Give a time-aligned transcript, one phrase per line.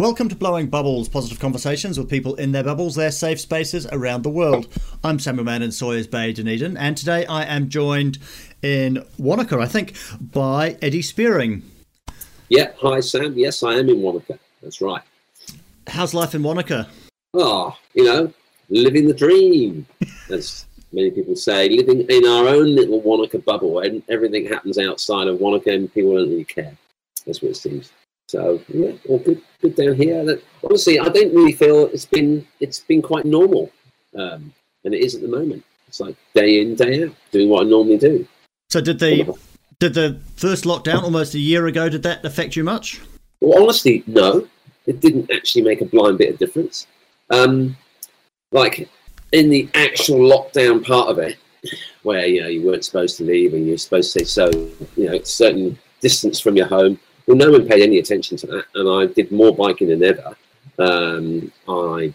[0.00, 4.22] Welcome to Blowing Bubbles, positive conversations with people in their bubbles, their safe spaces around
[4.22, 4.66] the world.
[5.04, 8.16] I'm Samuel Mann in Sawyers Bay, Dunedin, and today I am joined
[8.62, 11.64] in Wanaka, I think, by Eddie Spearing.
[12.48, 13.34] Yeah, hi Sam.
[13.36, 14.38] Yes, I am in Wanaka.
[14.62, 15.02] That's right.
[15.86, 16.88] How's life in Wanaka?
[17.34, 18.32] Oh, you know,
[18.70, 19.86] living the dream,
[20.30, 25.26] as many people say, living in our own little Wanaka bubble, and everything happens outside
[25.26, 26.74] of Wanaka, and people don't really care.
[27.26, 27.92] That's what it seems.
[28.30, 30.24] So yeah, all good, good down here.
[30.24, 33.72] That, honestly, I don't really feel it's been it's been quite normal,
[34.16, 34.52] um,
[34.84, 35.64] and it is at the moment.
[35.88, 38.24] It's like day in, day out, doing what I normally do.
[38.68, 39.36] So did the
[39.80, 41.88] did the first lockdown almost a year ago?
[41.88, 43.00] Did that affect you much?
[43.40, 44.46] Well, honestly, no.
[44.86, 46.86] It didn't actually make a blind bit of difference.
[47.30, 47.76] Um,
[48.52, 48.88] like
[49.32, 51.36] in the actual lockdown part of it,
[52.04, 54.50] where you know you weren't supposed to leave and you're supposed to stay so
[54.96, 56.98] you know certain distance from your home
[57.30, 60.36] well, no one paid any attention to that, and I did more biking than ever.
[60.78, 62.12] Um, I,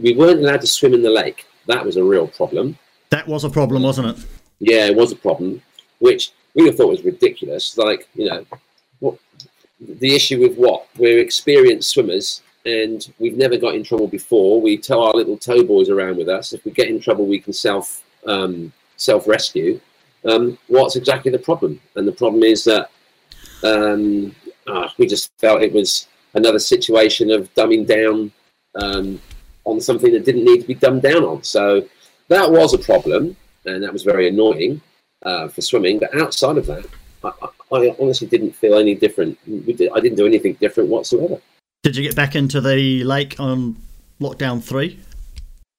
[0.00, 1.44] we weren't allowed to swim in the lake.
[1.66, 2.78] That was a real problem.
[3.10, 4.26] That was a problem, wasn't it?
[4.58, 5.60] Yeah, it was a problem,
[5.98, 7.76] which we thought was ridiculous.
[7.76, 8.46] Like, you know,
[9.00, 9.18] what
[9.80, 14.60] the issue with what we're experienced swimmers and we've never got in trouble before.
[14.60, 16.52] We tow our little tow buoys around with us.
[16.52, 19.80] If we get in trouble, we can self um, self rescue.
[20.24, 21.80] Um, what's exactly the problem?
[21.96, 22.90] And the problem is that
[23.62, 24.34] um,
[24.66, 28.30] uh, we just felt it was another situation of dumbing down
[28.74, 29.20] um,
[29.64, 31.42] on something that didn't need to be dumbed down on.
[31.42, 31.86] So
[32.28, 34.80] that was a problem, and that was very annoying
[35.22, 35.98] uh, for swimming.
[35.98, 36.86] But outside of that,
[37.24, 37.32] I,
[37.72, 39.38] I honestly didn't feel any different.
[39.46, 41.40] Did, I didn't do anything different whatsoever.
[41.82, 43.76] Did you get back into the lake on
[44.20, 44.98] lockdown three?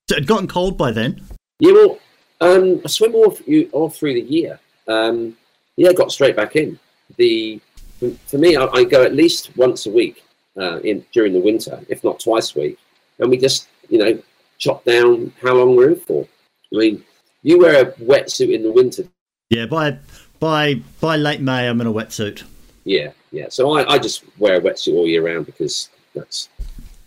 [0.09, 1.22] It had gotten cold by then.
[1.59, 2.00] Yeah, well,
[2.41, 3.38] um, I swim all,
[3.72, 4.59] all through the year.
[4.88, 5.38] Um,
[5.75, 6.79] yeah, I got straight back in.
[7.17, 7.59] The
[7.99, 10.23] for me, I, I, go at least once a week
[10.57, 12.79] uh, in during the winter, if not twice a week,
[13.19, 14.21] and we just you know
[14.57, 16.25] chop down how long we're in for.
[16.73, 17.03] I mean,
[17.43, 19.03] you wear a wetsuit in the winter.
[19.49, 19.97] Yeah, by
[20.39, 22.43] by by late May, I'm in a wetsuit.
[22.85, 23.47] Yeah, yeah.
[23.49, 26.49] So I, I just wear a wetsuit all year round because that's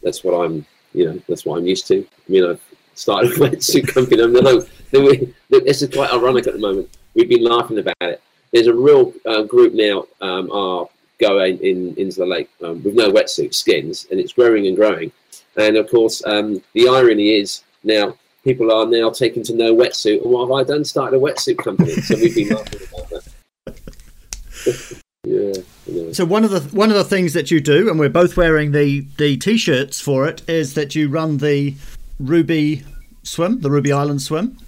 [0.03, 2.06] that's what I'm you know that's what I'm used to.
[2.28, 2.60] I mean, I've
[2.94, 4.22] started a wetsuit company.
[4.22, 6.91] I mean, this is quite ironic at the moment.
[7.14, 8.22] We've been laughing about it
[8.53, 12.95] there's a real uh, group now um, are going in into the lake um, with
[12.95, 15.11] no wetsuit skins, and it's growing and growing.
[15.57, 20.23] And of course, um, the irony is now people are now taking to no wetsuit.
[20.23, 20.85] And what have I done?
[20.85, 21.93] Started a wetsuit company.
[21.93, 25.03] So we've been laughing about that.
[25.25, 26.13] yeah.
[26.13, 28.73] So one of the one of the things that you do, and we're both wearing
[28.73, 31.75] the the t-shirts for it, is that you run the
[32.19, 32.84] Ruby
[33.23, 34.59] swim, the Ruby Island swim.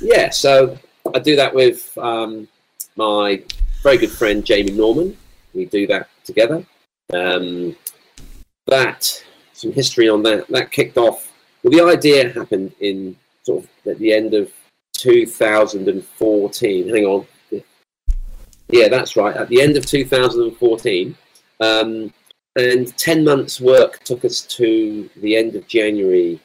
[0.00, 0.30] Yeah.
[0.30, 0.78] So
[1.14, 2.48] I do that with um,
[2.96, 3.42] my
[3.82, 5.16] very good friend Jamie Norman.
[5.52, 6.64] We do that together.
[7.12, 7.76] Um,
[8.66, 10.48] that some history on that.
[10.48, 11.32] That kicked off.
[11.62, 14.50] Well, the idea happened in sort of at the end of
[14.94, 16.88] 2014.
[16.88, 17.26] Hang on.
[18.68, 19.36] Yeah, that's right.
[19.36, 21.16] At the end of 2014,
[21.60, 22.12] um,
[22.56, 26.40] and 10 months' work took us to the end of January,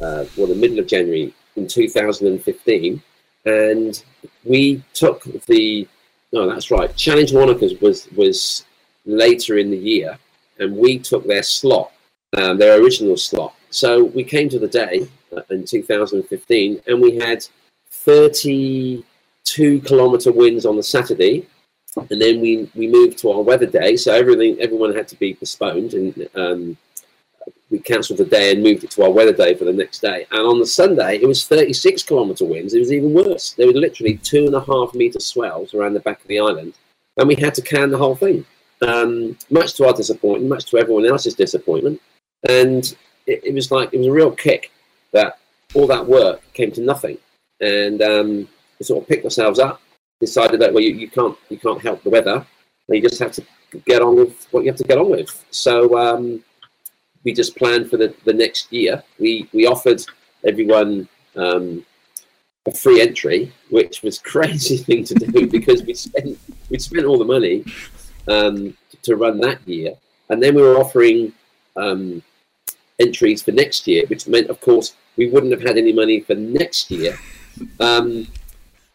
[0.00, 3.02] uh, well, the middle of January in 2015
[3.48, 4.02] and
[4.44, 5.86] we took the
[6.32, 6.94] no, that's right.
[6.94, 8.64] Challenge Wanaka's was was
[9.06, 10.18] later in the year,
[10.58, 11.92] and we took their slot,
[12.36, 13.54] um, their original slot.
[13.70, 17.46] So we came to the day uh, in 2015, and we had
[17.90, 21.46] 32 kilometer winds on the Saturday,
[22.10, 23.96] and then we we moved to our weather day.
[23.96, 26.76] So everything everyone had to be postponed, and um,
[27.70, 30.26] we cancelled the day and moved it to our weather day for the next day.
[30.30, 32.74] And on the Sunday, it was 36 kilometre winds.
[32.74, 33.52] It was even worse.
[33.52, 36.74] There were literally two and a half metre swells around the back of the island,
[37.16, 38.44] and we had to can the whole thing.
[38.80, 42.00] Um, much to our disappointment, much to everyone else's disappointment,
[42.48, 44.70] and it, it, was like it was a real kick
[45.12, 45.38] that
[45.74, 47.18] all that work came to nothing,
[47.60, 48.48] and um,
[48.78, 49.82] we sort of picked ourselves up
[50.20, 52.44] decided that well, you, you can't you can't help the weather,
[52.88, 53.44] and you just have to
[53.84, 55.44] get on with what you have to get on with.
[55.50, 56.42] So um,
[57.24, 59.02] we just planned for the, the next year.
[59.18, 60.02] We we offered
[60.44, 61.84] everyone um,
[62.66, 66.38] a free entry, which was a crazy thing to do because we spent
[66.70, 67.64] we spent all the money
[68.28, 69.94] um, to run that year,
[70.28, 71.32] and then we were offering
[71.76, 72.22] um,
[72.98, 76.34] entries for next year, which meant, of course, we wouldn't have had any money for
[76.34, 77.18] next year.
[77.80, 78.28] Um,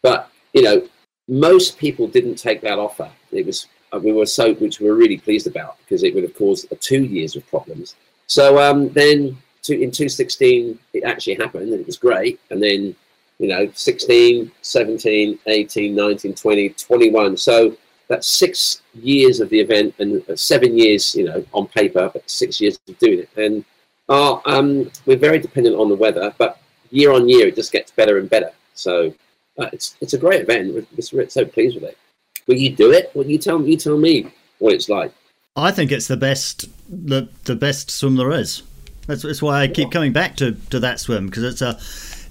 [0.01, 0.87] but you know,
[1.27, 3.09] most people didn't take that offer.
[3.31, 6.23] It was uh, we were so which we were really pleased about because it would
[6.23, 7.95] have caused two years of problems.
[8.33, 9.37] So um, then
[9.69, 12.39] in 2016 it actually happened and it was great.
[12.49, 12.95] And then
[13.37, 17.37] you know 16, 17, 18, 19, 20, 21.
[17.37, 17.77] So
[18.07, 22.27] that's six years of the event and uh, seven years, you know, on paper, but
[22.27, 23.29] six years of doing it.
[23.37, 23.63] And
[24.09, 26.59] uh, um, we're very dependent on the weather, but
[26.89, 28.51] year on year it just gets better and better.
[28.73, 29.13] So
[29.59, 30.73] uh, it's it's a great event.
[30.73, 31.99] We're, we're, so pleased with it.
[32.47, 33.11] Will you do it?
[33.13, 35.13] Well, you tell you tell me what it's like.
[35.55, 38.63] I think it's the best the the best swim there is.
[39.05, 41.77] That's, that's why I keep coming back to, to that swim because it's a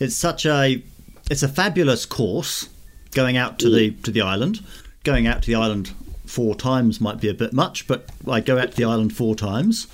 [0.02, 0.82] it's such a
[1.30, 2.69] it's a fabulous course
[3.12, 3.74] going out to mm.
[3.74, 4.64] the to the island.
[5.04, 5.92] Going out to the island
[6.26, 9.34] four times might be a bit much, but I go out to the island four
[9.34, 9.86] times.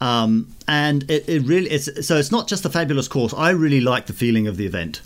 [0.00, 3.34] Um, and it, it really is so it's not just a fabulous course.
[3.34, 5.00] I really like the feeling of the event.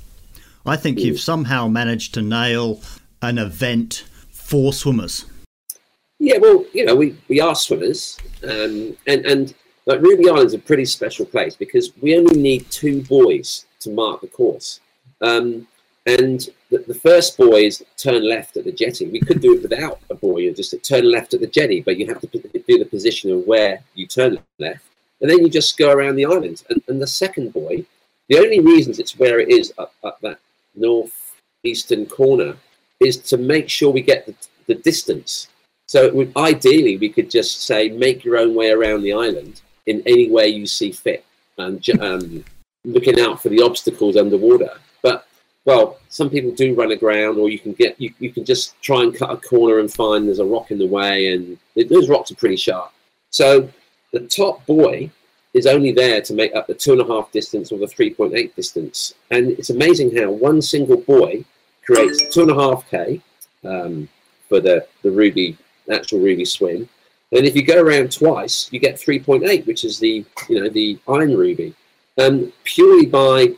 [0.66, 2.82] I think you've somehow managed to nail
[3.22, 5.24] an event for swimmers.
[6.18, 9.54] Yeah, well, you know, we, we are swimmers, um, and and
[9.84, 14.22] like Ruby Island's a pretty special place because we only need two buoys to mark
[14.22, 14.80] the course,
[15.20, 15.66] um,
[16.06, 19.06] and the, the, first buoy is turn left at the jetty.
[19.06, 22.06] We could do it without a buoy, just turn left at the jetty, but you
[22.06, 24.84] have to do the position of where you turn left,
[25.20, 26.62] and then you just go around the island.
[26.70, 27.86] And, and the second buoy,
[28.28, 30.38] the only reasons it's where it is up, up that
[30.74, 32.56] northeastern corner
[33.00, 34.34] is to make sure we get the,
[34.66, 35.48] the distance.
[35.86, 40.02] So would, ideally, we could just say, make your own way around the island in
[40.04, 41.24] any way you see fit,
[41.58, 42.44] and um,
[42.84, 44.70] looking out for the obstacles underwater.
[45.02, 45.26] But
[45.64, 49.02] well, some people do run aground, or you can get you, you can just try
[49.02, 51.56] and cut a corner and find there's a rock in the way, and
[51.88, 52.92] those rocks are pretty sharp.
[53.30, 53.68] So
[54.12, 55.10] the top buoy
[55.54, 58.54] is only there to make up the two and a half distance or the 3.8
[58.54, 59.14] distance.
[59.30, 61.44] And it's amazing how one single buoy
[61.84, 63.20] creates two and a half K
[63.64, 64.08] um,
[64.48, 65.56] for the, the Ruby,
[65.90, 66.88] actual Ruby swim.
[67.32, 70.98] And if you go around twice, you get 3.8, which is the, you know, the
[71.08, 71.74] Iron Ruby.
[72.18, 73.48] Um, purely by,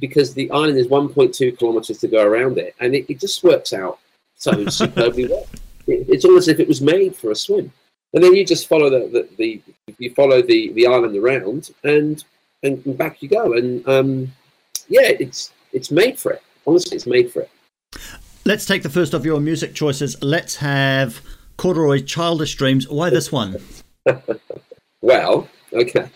[0.00, 2.74] because the island is 1.2 kilometers to go around it.
[2.80, 3.98] And it, it just works out
[4.36, 5.46] so superbly well.
[5.86, 7.72] It, it's almost as if it was made for a swim
[8.14, 9.62] and then you just follow the, the, the
[9.98, 12.24] you follow the, the island around and
[12.62, 14.32] and back you go and um,
[14.88, 17.50] yeah it's it's made for it honestly it's made for it
[18.46, 21.20] let's take the first of your music choices let's have
[21.56, 22.88] corduroy childish dreams.
[22.88, 23.56] Why this one?
[25.00, 26.08] Well okay.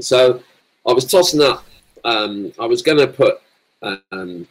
[0.00, 0.42] So
[0.88, 1.66] i was tossing up
[2.02, 3.42] um, i was going to put
[4.10, 4.48] um,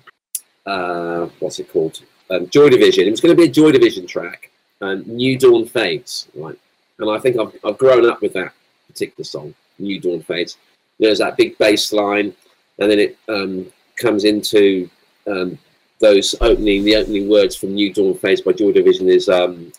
[0.67, 1.99] uh, what's it called?
[2.29, 3.07] Um, joy division.
[3.07, 4.51] It was going to be a joy division track
[4.81, 6.59] and new dawn fades right?
[7.01, 8.53] And I think I've, I've grown up with that
[8.87, 10.57] particular song, New Dawn Fades.
[10.99, 12.33] There's that big bass line,
[12.77, 14.89] and then it um, comes into
[15.27, 15.57] um,
[15.99, 19.71] those opening, the opening words from New Dawn Fades by Joy Division is, um,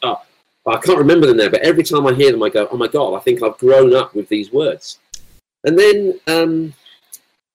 [0.67, 2.87] I can't remember them now, but every time I hear them, I go, oh my
[2.87, 4.99] God, I think I've grown up with these words.
[5.65, 6.75] And then um,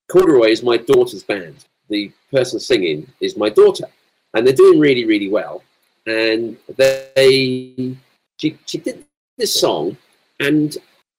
[0.10, 1.66] Corduroy is my daughter's band.
[1.90, 3.86] The person singing is my daughter,
[4.34, 5.64] and they're doing really, really well.
[6.06, 7.96] And they,
[8.38, 9.06] she, she did
[9.38, 9.96] this song,
[10.42, 10.76] and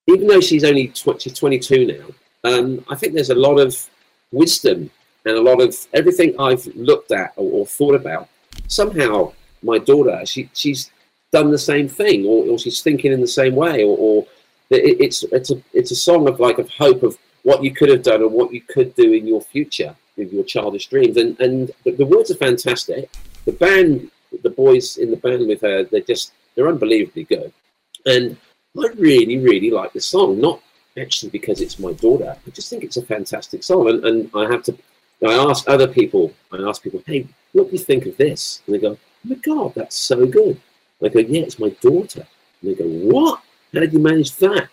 [0.08, 3.88] even though she's only tw- she's 22 now, um, I think there's a lot of
[4.30, 4.90] wisdom
[5.24, 8.28] and a lot of everything I've looked at or, or thought about.
[8.66, 10.90] Somehow, my daughter, she she's
[11.32, 14.26] done the same thing, or, or she's thinking in the same way, or, or
[14.70, 17.88] it, it's it's a it's a song of like of hope of what you could
[17.88, 21.16] have done or what you could do in your future with your childish dreams.
[21.16, 23.10] And and the, the words are fantastic.
[23.44, 24.10] The band,
[24.42, 27.52] the boys in the band with her, they're just they're unbelievably good.
[28.06, 28.36] And
[28.76, 30.60] I really, really like the song, not
[30.96, 32.36] actually because it's my daughter.
[32.46, 33.88] I just think it's a fantastic song.
[33.88, 34.76] And, and I have to,
[35.26, 38.62] I ask other people, I ask people, hey, what do you think of this?
[38.66, 40.60] And they go, oh my God, that's so good.
[41.02, 42.26] I go, yeah, it's my daughter.
[42.62, 43.40] And they go, what?
[43.72, 44.68] How did you manage that?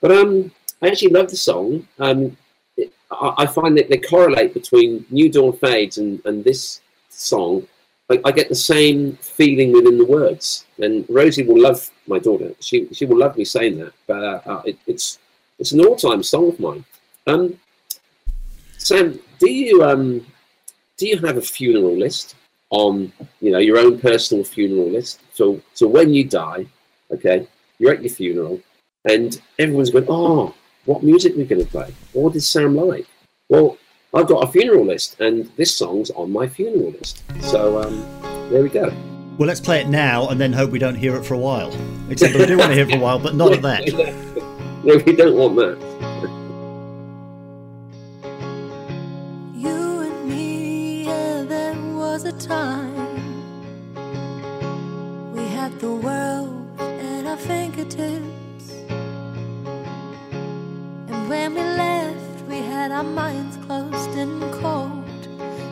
[0.00, 1.88] But um, I actually love the song.
[1.98, 2.36] Um,
[2.76, 7.66] it, I, I, find that they correlate between New Dawn Fades and, and this song
[8.10, 10.66] I, I, get the same feeling within the words.
[10.78, 12.52] And Rosie will love my daughter.
[12.60, 13.92] She she will love me saying that.
[14.06, 15.18] But uh, uh, it, it's
[15.58, 16.84] it's an all-time song of mine.
[17.26, 17.58] Um,
[18.76, 20.26] Sam, do you um
[20.98, 22.36] do you have a funeral list
[22.74, 25.20] on you know your own personal funeral list.
[25.32, 26.66] So so when you die,
[27.10, 27.46] okay,
[27.78, 28.60] you're at your funeral,
[29.04, 30.54] and everyone's going, oh,
[30.84, 31.94] what music we're going to play?
[32.12, 33.06] What does Sam like?
[33.48, 33.78] Well,
[34.12, 37.22] I've got a funeral list, and this song's on my funeral list.
[37.42, 38.00] So um,
[38.50, 38.92] there we go.
[39.38, 41.72] Well, let's play it now, and then hope we don't hear it for a while.
[42.10, 43.86] Except we do want to hear it for a while, but not at that.
[44.84, 46.03] no, we don't want that.
[57.96, 58.32] And
[61.28, 65.28] when we left, we had our minds closed and cold,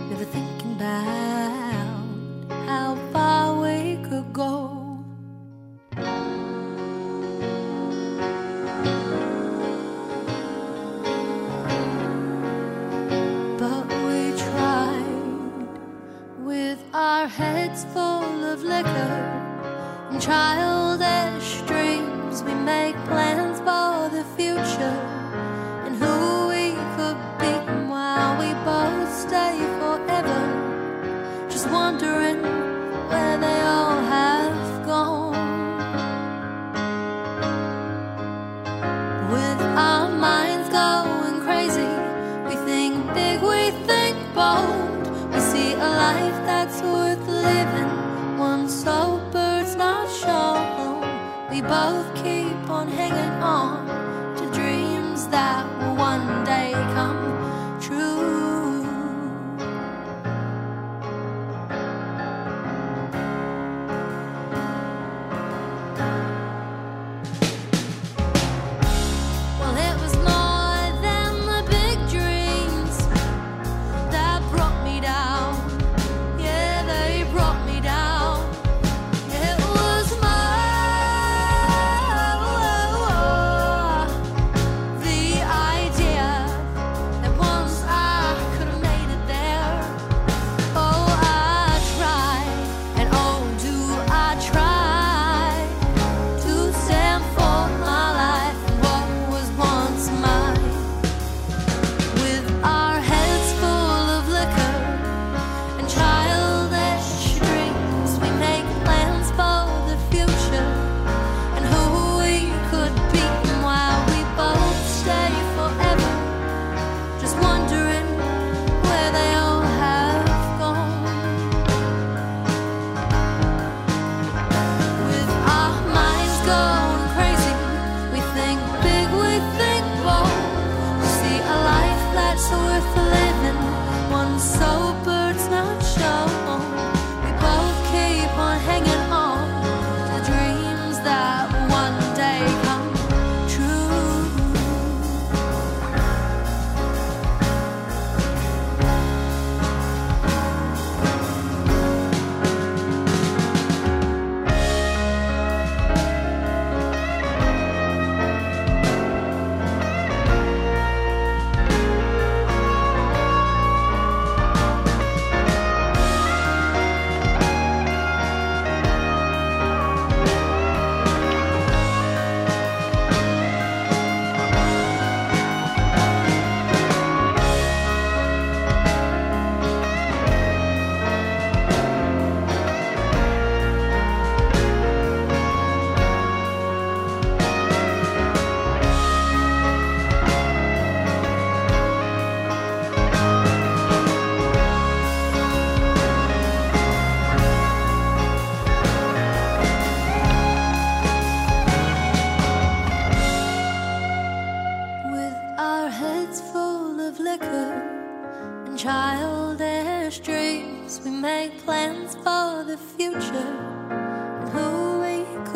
[0.08, 4.71] never thinking about how far we could go.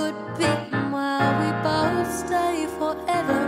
[0.06, 0.44] could be
[0.92, 3.45] why we both stay forever.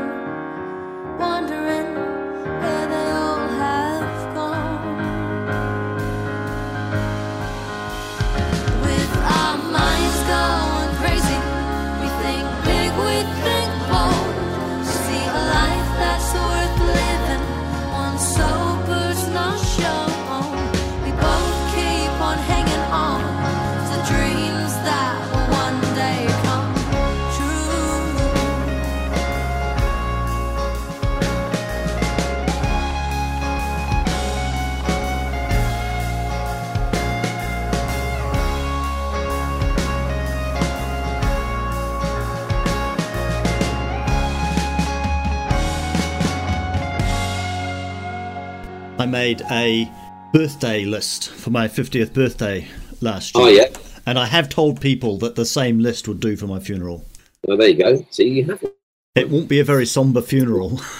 [49.18, 49.90] Made a
[50.32, 52.64] birthday list for my 50th birthday
[53.00, 53.64] last oh, year.
[53.68, 53.78] Oh yeah.
[54.06, 57.04] And I have told people that the same list would do for my funeral.
[57.42, 58.06] Well, there you go.
[58.10, 58.76] See, you have it.
[59.16, 60.80] It won't be a very somber funeral.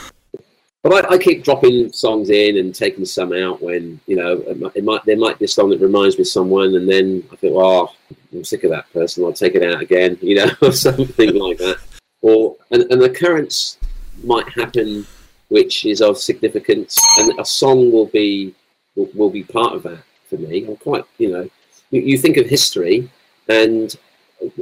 [0.84, 4.60] But I, I keep dropping songs in and taking some out when you know it
[4.60, 7.24] might, it might there might be a song that reminds me of someone, and then
[7.32, 7.92] I think, oh,
[8.32, 9.24] I'm sick of that person.
[9.24, 11.78] I'll take it out again, you know, or something like that.
[12.22, 13.76] Or an, an occurrence
[14.22, 15.04] might happen
[15.48, 18.54] which is of significance, and a song will be
[18.96, 20.66] will, will be part of that for me.
[20.66, 21.48] I'm quite, you know,
[21.90, 23.10] you, you think of history,
[23.48, 23.94] and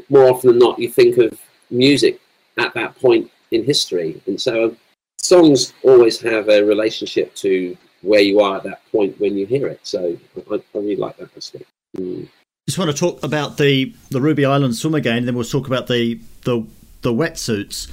[0.09, 1.39] more often than not, you think of
[1.71, 2.21] music
[2.57, 4.77] at that point in history, and so
[5.19, 9.67] songs always have a relationship to where you are at that point when you hear
[9.67, 9.81] it.
[9.83, 10.17] So
[10.51, 11.65] I, I really like that aspect.
[11.97, 12.29] Mm.
[12.69, 15.87] Just want to talk about the, the Ruby Island swim again, then we'll talk about
[15.87, 16.67] the, the
[17.03, 17.89] the wetsuits.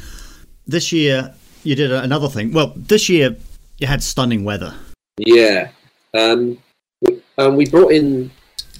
[0.65, 1.33] This year,
[1.63, 2.51] you did another thing.
[2.51, 3.35] Well, this year
[3.77, 4.73] you had stunning weather.
[5.17, 5.69] Yeah,
[6.13, 6.57] um,
[7.01, 8.31] we, um, we brought in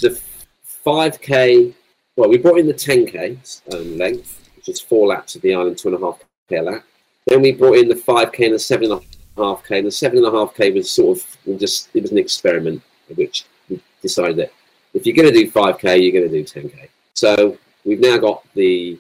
[0.01, 0.19] the
[0.63, 1.73] five k.
[2.15, 3.37] Well, we brought in the ten k
[3.71, 6.83] um, length, which is four laps of the island, two and a half k lap.
[7.25, 9.77] Then we brought in the 5k and the seven and a half k.
[9.77, 12.81] And the seven and a half k was sort of just it was an experiment,
[13.15, 14.51] which we decided that
[14.93, 16.89] if you're going to do 5k, you're going to do 10k.
[17.13, 18.99] So we've now got the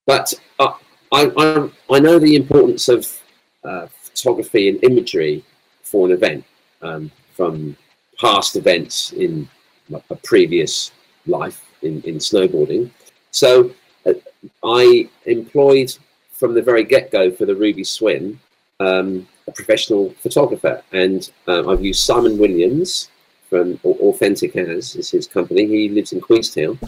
[0.05, 0.73] but I,
[1.12, 3.07] I I know the importance of
[3.63, 5.43] uh, photography and imagery
[5.83, 6.43] for an event
[6.81, 7.77] um, from
[8.19, 9.47] past events in
[10.10, 10.91] a previous
[11.27, 12.89] life in, in snowboarding.
[13.31, 13.71] So
[14.05, 14.13] uh,
[14.63, 15.95] I employed
[16.31, 18.39] from the very get go for the Ruby Swim
[18.80, 23.10] um, a professional photographer, and um, I've used Simon Williams
[23.50, 25.66] from Authentic As is his company.
[25.66, 26.80] He lives in Queenstown.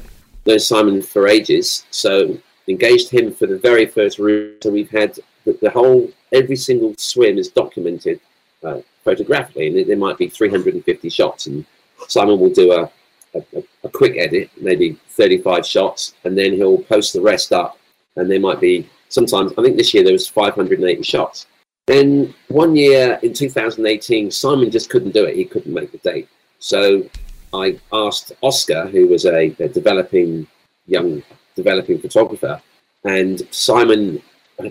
[0.46, 4.64] Known Simon for ages, so engaged him for the very first route.
[4.64, 8.20] So we've had the, the whole every single swim is documented
[8.64, 11.66] uh, photographically, and there might be 350 shots, and
[12.08, 12.92] Simon will do a,
[13.36, 17.78] a, a, quick edit, maybe 35 shots, and then he'll post the rest up,
[18.16, 19.54] and there might be sometimes.
[19.58, 21.48] I think this year there was 580 shots.
[21.90, 26.28] Then one year in 2018, Simon just couldn't do it; he couldn't make the date.
[26.60, 27.10] So
[27.52, 30.46] I asked Oscar, who was a, a developing
[30.86, 31.24] young
[31.56, 32.62] developing photographer,
[33.06, 34.22] and Simon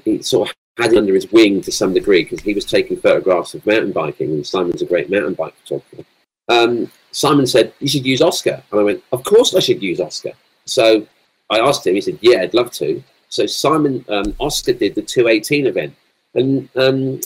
[0.04, 2.96] he sort of had it under his wing to some degree because he was taking
[2.96, 6.04] photographs of mountain biking, and Simon's a great mountain bike photographer.
[6.48, 8.62] Um, Simon said, You should use Oscar.
[8.70, 10.34] And I went, Of course I should use Oscar.
[10.66, 11.04] So
[11.50, 13.02] I asked him, he said, Yeah, I'd love to.
[13.28, 15.96] So Simon, um, Oscar did the 218 event.
[16.34, 17.20] And um,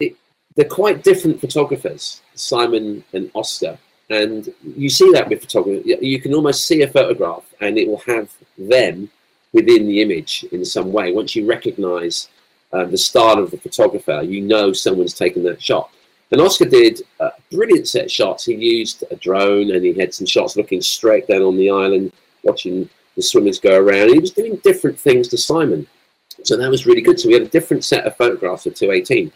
[0.00, 0.16] it,
[0.56, 3.78] they're quite different photographers, Simon and Oscar.
[4.10, 5.96] And you see that with photography.
[6.00, 9.10] You can almost see a photograph and it will have them
[9.52, 11.12] within the image in some way.
[11.12, 12.28] Once you recognize
[12.72, 15.90] uh, the style of the photographer, you know someone's taken that shot.
[16.30, 18.44] And Oscar did a brilliant set of shots.
[18.44, 22.12] He used a drone and he had some shots looking straight down on the island,
[22.42, 24.12] watching the swimmers go around.
[24.12, 25.86] He was doing different things to Simon.
[26.46, 27.18] So that was really good.
[27.18, 29.32] So we had a different set of photographs of 218.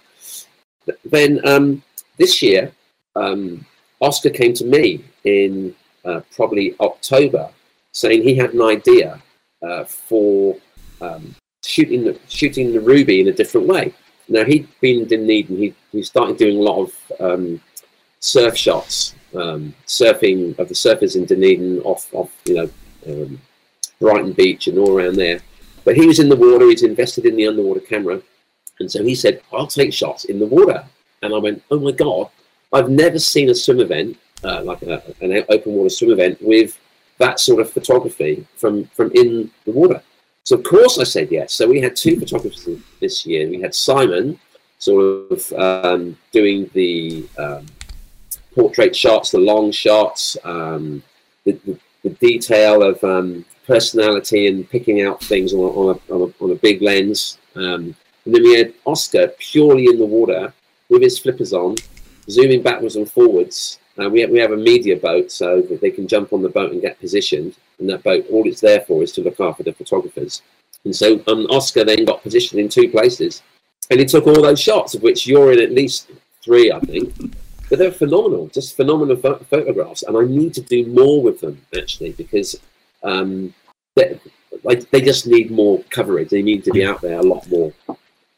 [1.05, 1.83] Then um,
[2.17, 2.73] this year,
[3.17, 3.65] um,
[4.01, 7.51] Oscar came to me in uh, probably October
[7.93, 9.21] saying he had an idea
[9.63, 10.57] uh, for
[11.01, 13.93] um, shooting the shooting the ruby in a different way.
[14.29, 15.57] Now he'd been in Dunedin.
[15.57, 17.61] He he started doing a lot of um,
[18.21, 22.71] surf shots, um, surfing of the surfers in Dunedin off off you know
[23.07, 23.41] um,
[24.01, 25.41] Brighton Beach and all around there.
[25.85, 26.69] But he was in the water.
[26.69, 28.21] He's invested in the underwater camera,
[28.81, 30.85] and so he said, "I'll take shots in the water."
[31.23, 32.29] And I went, "Oh my god!
[32.73, 36.79] I've never seen a swim event uh, like a, an open water swim event with
[37.19, 40.03] that sort of photography from from in the water."
[40.45, 41.53] So of course I said yes.
[41.53, 42.67] So we had two photographers
[43.01, 43.49] this year.
[43.49, 44.41] We had Simon,
[44.79, 47.67] sort of um, doing the um,
[48.55, 51.03] portrait shots, the long shots, um,
[51.45, 56.15] the, the, the detail of um, personality and picking out things on a, on a,
[56.15, 57.39] on a, on a big lens.
[57.55, 60.53] Um, and then we had Oscar purely in the water
[60.89, 61.77] with his flippers on,
[62.29, 63.79] zooming backwards and forwards.
[63.99, 66.49] Uh, we, have, we have a media boat so that they can jump on the
[66.49, 67.55] boat and get positioned.
[67.79, 70.43] And that boat, all it's there for is to look after the photographers.
[70.85, 73.43] And so um, Oscar then got positioned in two places.
[73.91, 76.11] And he took all those shots, of which you're in at least
[76.43, 77.15] three, I think.
[77.69, 80.03] But they're phenomenal, just phenomenal pho- photographs.
[80.05, 82.57] And I need to do more with them, actually, because
[83.03, 83.55] um,
[83.97, 84.19] they,
[84.65, 86.31] like, they just need more coverage.
[86.31, 87.73] They need to be out there a lot more.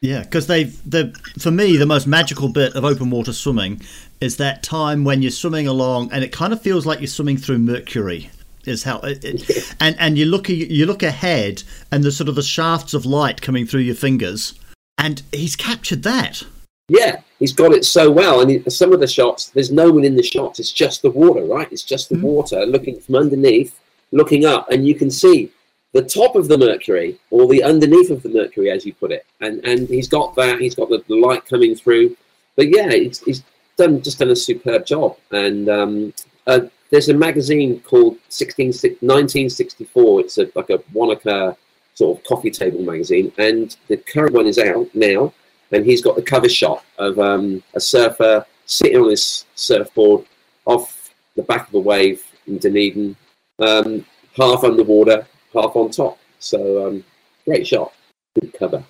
[0.03, 3.83] Yeah, because they've the for me the most magical bit of open water swimming
[4.23, 7.37] is that time when you're swimming along and it kind of feels like you're swimming
[7.37, 8.31] through Mercury.
[8.65, 12.35] Is how it, it, and and you look you look ahead and there's sort of
[12.35, 14.55] the shafts of light coming through your fingers,
[14.97, 16.43] and he's captured that.
[16.89, 18.41] Yeah, he's got it so well.
[18.41, 20.59] And he, some of the shots, there's no one in the shots.
[20.59, 21.69] It's just the water, right?
[21.71, 22.23] It's just the Mhm.
[22.23, 23.79] water looking from underneath,
[24.13, 25.51] looking up, and you can see
[25.93, 29.27] the top of the Mercury or the underneath of the Mercury, as you put it.
[29.41, 30.61] And and he's got that.
[30.61, 32.17] He's got the, the light coming through.
[32.57, 33.43] But yeah, he's, he's
[33.77, 35.17] done just done a superb job.
[35.31, 36.15] And um,
[36.47, 40.21] uh, there's a magazine called 16, 1964.
[40.21, 41.57] It's a, like a Wanaka
[41.95, 45.33] sort of coffee table magazine, and the current one is out now
[45.73, 50.25] and he's got the cover shot of um, a surfer sitting on his surfboard
[50.67, 53.17] off the back of a wave in Dunedin,
[53.61, 54.05] um,
[54.37, 56.19] half underwater, half on top.
[56.39, 57.05] So um,
[57.45, 57.93] great shot,
[58.41, 58.85] good cover.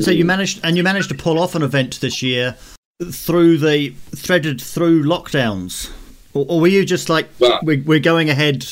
[0.00, 2.56] So you managed and you managed to pull off an event this year
[3.10, 5.90] through the threaded through lockdowns,
[6.34, 8.66] or, or were you just like Well- we're, we're going ahead?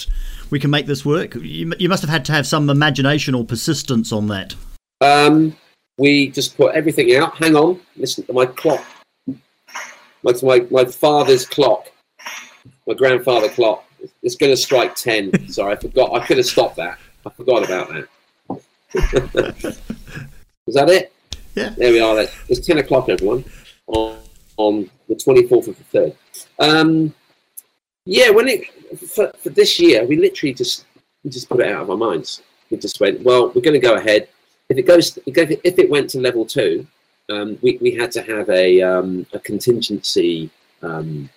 [0.50, 1.34] We can make this work.
[1.34, 4.54] You, you must have had to have some imagination or persistence on that.
[5.02, 5.54] Um,
[5.98, 7.36] we just put everything out.
[7.36, 8.82] Hang on, listen to my clock.
[10.22, 11.92] My, my, my father's clock,
[12.86, 13.84] my grandfather clock.
[14.22, 15.48] It's going to strike 10.
[15.48, 16.12] Sorry, I forgot.
[16.12, 16.98] I could have stopped that.
[17.26, 18.08] I forgot about that.
[20.66, 21.12] Is that it?
[21.54, 21.70] Yeah.
[21.70, 22.26] There we are.
[22.48, 23.44] It's 10 o'clock, everyone,
[23.86, 24.18] on,
[24.56, 26.16] on the 24th of the 3rd.
[26.58, 27.14] Um,
[28.04, 28.64] yeah, when it
[28.96, 30.86] for, for this year, we literally just
[31.22, 32.42] we just put it out of our minds.
[32.70, 34.28] We just went, well, we're going to go ahead.
[34.68, 36.86] If it goes, if it went to level two,
[37.28, 40.50] um, we we had to have a um, a contingency
[40.82, 41.28] um,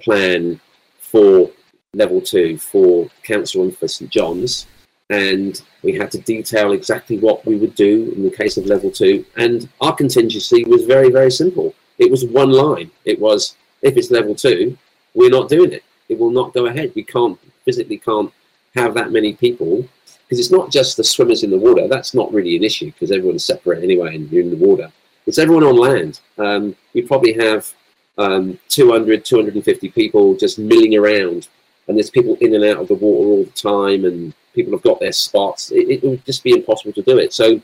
[0.00, 0.60] plan
[0.98, 1.50] for
[1.94, 4.66] level two for council and for St John's,
[5.10, 8.90] and we had to detail exactly what we would do in the case of level
[8.90, 9.24] two.
[9.36, 11.74] And our contingency was very very simple.
[11.98, 12.90] It was one line.
[13.04, 14.76] It was if it's level two,
[15.14, 15.84] we're not doing it.
[16.08, 16.92] It will not go ahead.
[16.94, 18.32] We can't physically can't
[18.74, 19.88] have that many people
[20.30, 21.88] because it's not just the swimmers in the water.
[21.88, 24.90] That's not really an issue because everyone's separate anyway and you're in the water.
[25.26, 26.20] It's everyone on land.
[26.38, 27.72] Um, we probably have
[28.18, 31.48] um, 200, 250 people just milling around,
[31.90, 34.82] and there's people in and out of the water all the time, and people have
[34.82, 35.72] got their spots.
[35.72, 37.32] It, it would just be impossible to do it.
[37.32, 37.60] So,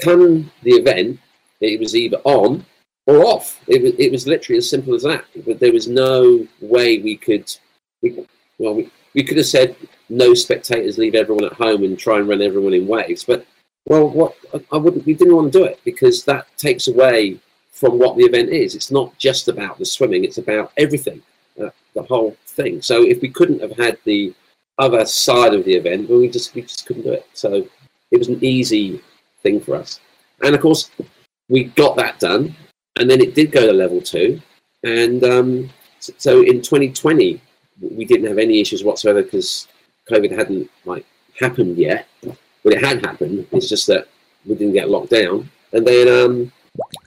[0.00, 1.20] come the event,
[1.60, 2.64] it was either on
[3.06, 3.60] or off.
[3.68, 5.26] It was, it was literally as simple as that.
[5.46, 7.54] But there was no way we could.
[8.00, 8.24] We,
[8.56, 9.76] well, we, we could have said
[10.08, 13.24] no spectators, leave everyone at home, and try and run everyone in waves.
[13.24, 13.46] But
[13.84, 14.36] well, what
[14.72, 15.04] I- wouldn't.
[15.04, 17.40] We didn't want to do it because that takes away
[17.72, 18.74] from what the event is.
[18.74, 21.20] It's not just about the swimming; it's about everything,
[21.98, 22.80] the whole thing.
[22.82, 24.34] So if we couldn't have had the
[24.78, 27.26] other side of the event, well, we just we just couldn't do it.
[27.34, 27.66] So
[28.10, 29.00] it was an easy
[29.42, 30.00] thing for us.
[30.42, 30.90] And of course,
[31.48, 32.54] we got that done,
[32.98, 34.40] and then it did go to level two.
[34.84, 37.40] And um, so in 2020,
[37.80, 39.66] we didn't have any issues whatsoever because
[40.10, 41.04] COVID hadn't like
[41.38, 42.06] happened yet.
[42.64, 43.46] But it had happened.
[43.52, 44.08] It's just that
[44.44, 45.50] we didn't get locked down.
[45.72, 46.52] And then um,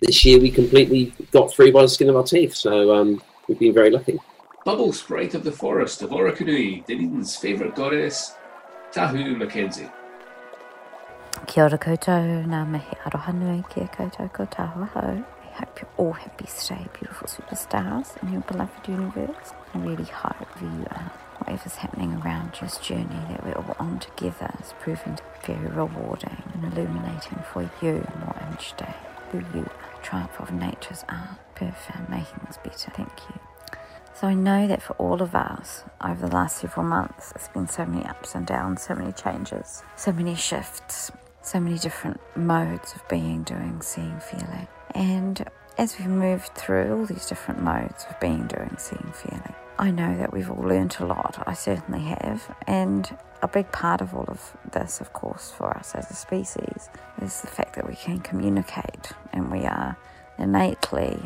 [0.01, 2.55] this year we completely got through by the skin of our teeth.
[2.55, 4.19] So um, we've been very lucky.
[4.63, 8.35] Bubble Sprite of the Forest of Orokonui, Dunedin's favourite goddess,
[8.91, 9.89] Tahu Mackenzie.
[11.47, 15.23] Kia ora koutou, nā mihi aroha nui ki a koutou ko tāua hau.
[15.53, 19.53] hope you're all happy, stay beautiful superstars in your beloved universe.
[19.73, 24.51] I really hope you, uh, whatever's happening around your journey that we're all on together
[24.59, 28.95] is proving to be very rewarding and illuminating for you more each day.
[29.31, 32.91] Who you are, triumph of nature's art, perfect, making us better.
[32.91, 33.50] Thank you.
[34.13, 37.67] So I know that for all of us over the last several months, it's been
[37.67, 42.93] so many ups and downs, so many changes, so many shifts, so many different modes
[42.93, 44.67] of being, doing, seeing, feeling.
[44.93, 45.43] And
[45.77, 50.15] as we've moved through all these different modes of being, doing, seeing, feeling, I know
[50.17, 51.41] that we've all learnt a lot.
[51.47, 52.55] I certainly have.
[52.67, 53.09] And
[53.41, 56.89] a big part of all of this, of course, for us as a species
[57.21, 59.97] is the fact that we can communicate and we are
[60.37, 61.17] innately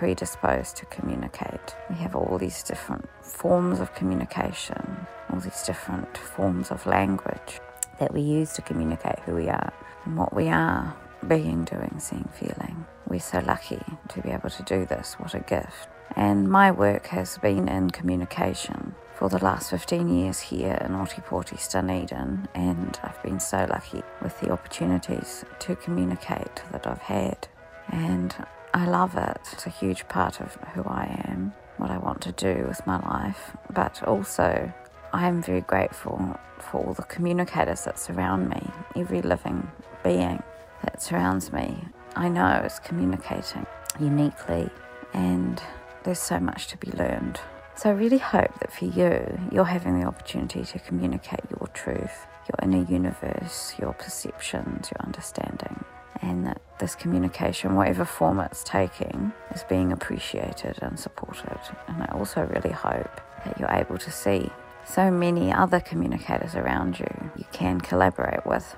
[0.00, 1.76] predisposed to communicate.
[1.90, 7.60] We have all these different forms of communication, all these different forms of language
[7.98, 9.74] that we use to communicate who we are
[10.06, 10.96] and what we are
[11.28, 12.86] being, doing, seeing, feeling.
[13.08, 15.16] We're so lucky to be able to do this.
[15.18, 15.88] What a gift.
[16.16, 21.58] And my work has been in communication for the last 15 years here in Otepoti,
[21.70, 27.48] Dunedin, and I've been so lucky with the opportunities to communicate that I've had.
[27.92, 28.34] And
[28.72, 29.40] I love it.
[29.52, 33.00] It's a huge part of who I am, what I want to do with my
[33.00, 34.72] life, but also
[35.12, 38.62] I am very grateful for all the communicators that surround me,
[38.94, 39.68] every living
[40.04, 40.42] being
[40.84, 41.84] that surrounds me.
[42.14, 43.66] I know is communicating
[43.98, 44.70] uniquely,
[45.12, 45.60] and
[46.04, 47.40] there's so much to be learned.
[47.74, 52.26] So I really hope that for you, you're having the opportunity to communicate your truth,
[52.48, 55.84] your inner universe, your perceptions, your understanding,
[56.22, 61.58] and that this communication, whatever form it's taking, is being appreciated and supported.
[61.88, 64.50] And I also really hope that you're able to see
[64.84, 68.76] so many other communicators around you you can collaborate with,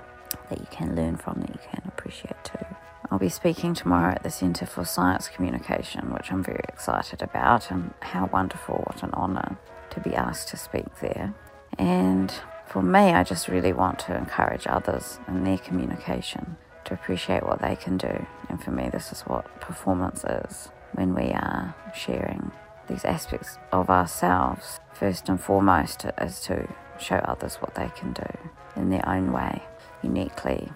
[0.49, 2.65] that you can learn from, that you can appreciate too.
[3.09, 7.69] I'll be speaking tomorrow at the Centre for Science Communication, which I'm very excited about,
[7.71, 9.57] and how wonderful, what an honour
[9.91, 11.33] to be asked to speak there.
[11.77, 12.33] And
[12.67, 17.61] for me, I just really want to encourage others in their communication to appreciate what
[17.61, 18.25] they can do.
[18.49, 22.51] And for me, this is what performance is when we are sharing
[22.87, 24.79] these aspects of ourselves.
[24.93, 26.67] First and foremost, is to
[26.99, 29.63] show others what they can do in their own way,
[30.01, 30.71] uniquely.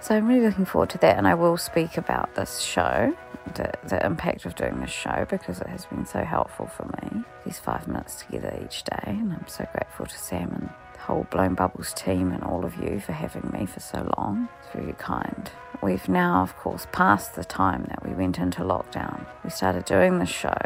[0.00, 3.16] So I'm really looking forward to that, and I will speak about this show,
[3.54, 7.24] the, the impact of doing this show, because it has been so helpful for me.
[7.44, 10.70] These five minutes together each day, and I'm so grateful to Sam and
[11.04, 14.48] whole Blowing Bubbles team and all of you for having me for so long.
[14.60, 15.50] It's very kind.
[15.82, 19.26] We've now, of course, passed the time that we went into lockdown.
[19.44, 20.56] We started doing the show,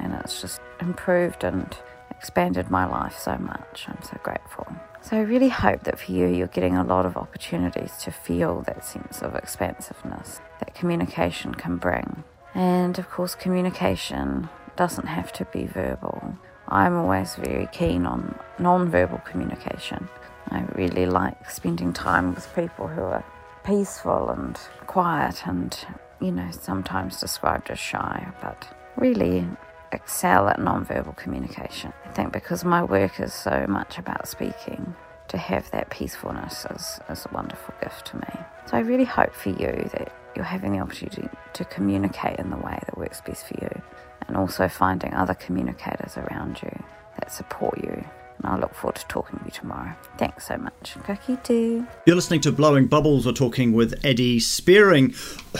[0.00, 1.76] and it's just improved and
[2.10, 3.86] expanded my life so much.
[3.86, 4.66] I'm so grateful.
[5.00, 8.62] So I really hope that for you, you're getting a lot of opportunities to feel
[8.62, 12.24] that sense of expansiveness that communication can bring.
[12.54, 16.36] And of course, communication doesn't have to be verbal.
[16.74, 20.08] I'm always very keen on non-verbal communication.
[20.50, 23.24] I really like spending time with people who are
[23.64, 24.58] peaceful and
[24.88, 25.78] quiet and,
[26.20, 29.46] you know, sometimes described as shy, but really
[29.92, 31.92] excel at non-verbal communication.
[32.06, 34.96] I think because my work is so much about speaking,
[35.28, 38.44] to have that peacefulness is, is a wonderful gift to me.
[38.66, 42.56] So I really hope for you that you're having the opportunity to communicate in the
[42.56, 43.82] way that works best for you
[44.28, 46.82] and also finding other communicators around you
[47.18, 48.04] that support you.
[48.38, 49.94] And I look forward to talking to you tomorrow.
[50.18, 50.96] Thanks so much.
[51.04, 51.84] Ka kite.
[52.06, 53.26] You're listening to Blowing Bubbles.
[53.26, 55.14] We're talking with Eddie Spearing,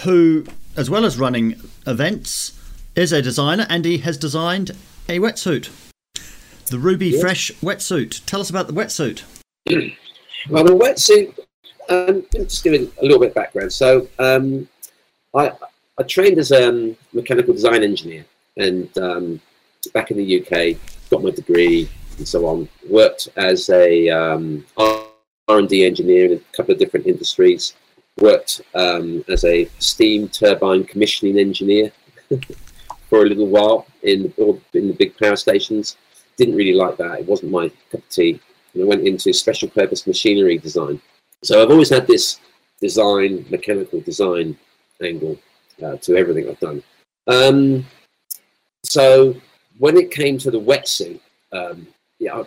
[0.04, 0.44] who,
[0.76, 2.58] as well as running events,
[2.96, 4.72] is a designer and he has designed
[5.08, 5.70] a wetsuit.
[6.66, 7.20] The Ruby Yes.
[7.20, 8.24] Fresh wetsuit.
[8.26, 9.22] Tell us about the wetsuit.
[10.50, 11.38] Well, the wetsuit.
[11.88, 13.72] Um, just giving a little bit of background.
[13.72, 14.68] So, um,
[15.34, 15.52] I
[15.98, 19.40] I trained as a um, mechanical design engineer, and um,
[19.92, 20.78] back in the UK,
[21.10, 21.88] got my degree
[22.18, 22.68] and so on.
[22.88, 25.06] Worked as a um, R
[25.48, 27.74] and D engineer in a couple of different industries.
[28.20, 31.90] Worked um, as a steam turbine commissioning engineer
[33.08, 34.32] for a little while in
[34.72, 35.96] in the big power stations.
[36.36, 37.20] Didn't really like that.
[37.20, 38.40] It wasn't my cup of tea
[38.74, 41.00] and I went into special purpose machinery design.
[41.42, 42.40] So I've always had this
[42.80, 44.56] design, mechanical design
[45.02, 45.38] angle
[45.82, 46.82] uh, to everything I've done.
[47.26, 47.86] Um,
[48.94, 49.34] so
[49.78, 51.18] when it came to the wetsuit,
[51.52, 51.84] um,
[52.20, 52.38] yeah,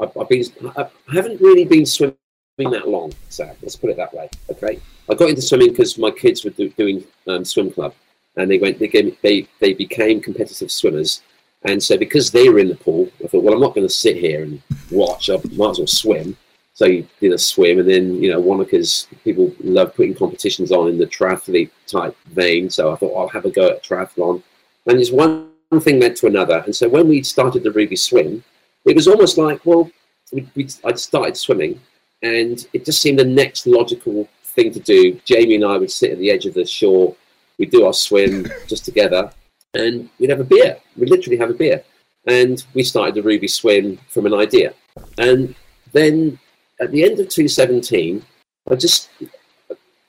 [0.00, 0.44] I've, I've been,
[0.76, 2.16] I I haven't really been swimming
[2.58, 3.12] that long.
[3.28, 4.28] So let's put it that way.
[4.50, 7.94] Okay, I got into swimming because my kids were do, doing um, swim club,
[8.36, 11.22] and they went, they, gave, they they became competitive swimmers.
[11.64, 13.94] And so, because they were in the pool, I thought, well, I'm not going to
[13.94, 14.60] sit here and
[14.90, 15.30] watch.
[15.30, 16.36] I might as well swim.
[16.74, 20.88] So you did a swim, and then you know Wanaka's people love putting competitions on
[20.88, 22.70] in the triathlete type vein.
[22.70, 24.42] So I thought I'll have a go at triathlon,
[24.86, 26.62] and just one thing led to another.
[26.64, 28.44] And so when we started the Ruby Swim,
[28.84, 29.90] it was almost like well,
[30.32, 31.80] we, we, I'd started swimming,
[32.22, 35.20] and it just seemed the next logical thing to do.
[35.24, 37.14] Jamie and I would sit at the edge of the shore,
[37.58, 39.32] we'd do our swim just together,
[39.74, 40.78] and we'd have a beer.
[40.96, 41.84] We'd literally have a beer,
[42.26, 44.74] and we started the Ruby Swim from an idea,
[45.18, 45.54] and
[45.92, 46.38] then
[46.80, 48.24] at the end of 2017,
[48.70, 49.08] I just,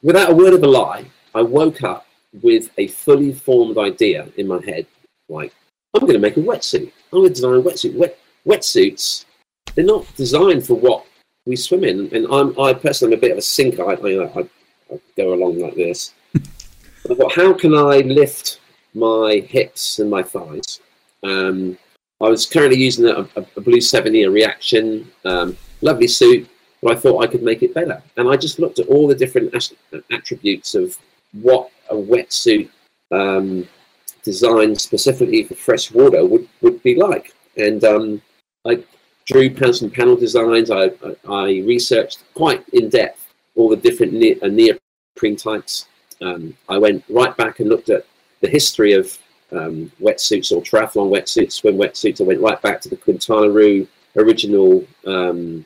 [0.02, 2.08] without a word of a lie, I woke up
[2.42, 4.88] with a fully formed idea in my head,
[5.34, 5.54] like
[5.94, 6.92] I'm going to make a wetsuit.
[7.12, 7.96] I'm going to design a wetsuit.
[7.96, 8.18] Wet,
[8.48, 9.26] wetsuits,
[9.76, 11.06] they're not designed for what
[11.46, 13.84] we swim in, and I'm I personally am a bit of a sinker.
[13.84, 14.50] I, I, I,
[14.92, 16.14] I go along like this.
[16.36, 18.60] I thought, how can I lift
[18.94, 20.80] my hips and my thighs?
[21.24, 21.78] Um,
[22.22, 26.50] I was currently using a, a, a Blue 70 a reaction, um, lovely suit,
[26.82, 28.02] but I thought I could make it better.
[28.16, 29.74] And I just looked at all the different as-
[30.12, 30.98] attributes of
[31.34, 32.70] what a wetsuit
[33.12, 33.68] um,
[34.24, 37.34] designed specifically for fresh water would, would be like.
[37.58, 38.22] And um,
[38.66, 38.84] I
[39.26, 40.72] drew and panel designs.
[40.72, 45.88] I, I, I researched quite in depth all the different ne- uh, neoprene types.
[46.22, 48.06] Um, I went right back and looked at
[48.42, 49.18] the history of
[49.52, 52.22] um, wetsuits or triathlon wetsuits, swim wetsuits.
[52.22, 55.66] I went right back to the Quintana Roo original um,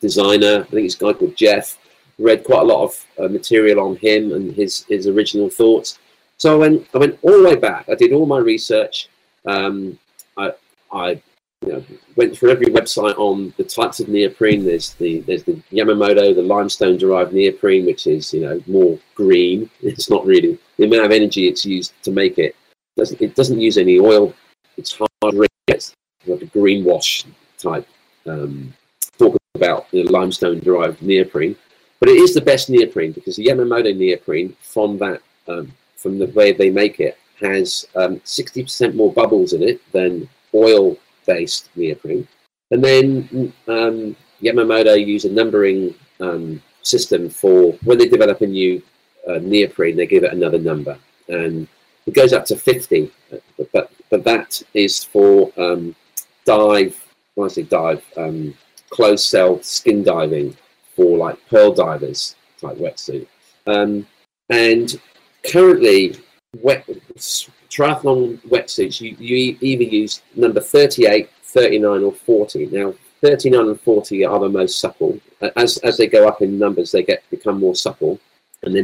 [0.00, 0.60] designer.
[0.60, 1.78] I think it's a guy called Jeff.
[2.18, 5.98] Read quite a lot of uh, material on him and his his original thoughts.
[6.40, 7.86] So I went I went all the way back.
[7.88, 9.08] I did all my research.
[9.44, 9.98] Um,
[10.38, 10.52] I
[10.90, 11.22] I
[11.66, 11.84] you know,
[12.16, 14.64] went through every website on the types of neoprene.
[14.64, 19.68] There's the there's the Yamamoto, the limestone derived neoprene, which is you know more green.
[19.82, 22.56] It's not really the amount of energy it's used to make it
[22.96, 24.32] doesn't it doesn't use any oil.
[24.78, 25.48] It's hard.
[25.68, 25.94] It's
[26.26, 27.26] like a greenwash
[27.58, 27.86] type.
[28.24, 28.72] Um,
[29.18, 31.54] talk about the limestone derived neoprene,
[31.98, 36.26] but it is the best neoprene because the Yamamoto neoprene from that um, from the
[36.28, 42.26] way they make it has um, 60% more bubbles in it than oil based neoprene.
[42.70, 48.82] And then um, Yamamoto use a numbering um, system for when they develop a new
[49.28, 50.98] uh, neoprene, they give it another number.
[51.28, 51.68] And
[52.06, 53.10] it goes up to 50,
[53.72, 55.94] but, but, that is for um,
[56.44, 56.96] dive,
[57.34, 58.54] when I say dive, um,
[58.88, 60.56] closed cell skin diving
[60.96, 63.26] for like pearl divers type wetsuit.
[63.66, 64.06] Um,
[64.48, 65.00] and
[65.44, 66.16] currently,
[66.60, 66.86] wet
[67.70, 72.66] triathlon wetsuits, you, you either use number 38, 39, or 40.
[72.66, 75.20] Now, 39 and 40 are the most supple.
[75.56, 78.18] As, as they go up in numbers, they get become more supple,
[78.62, 78.82] and they,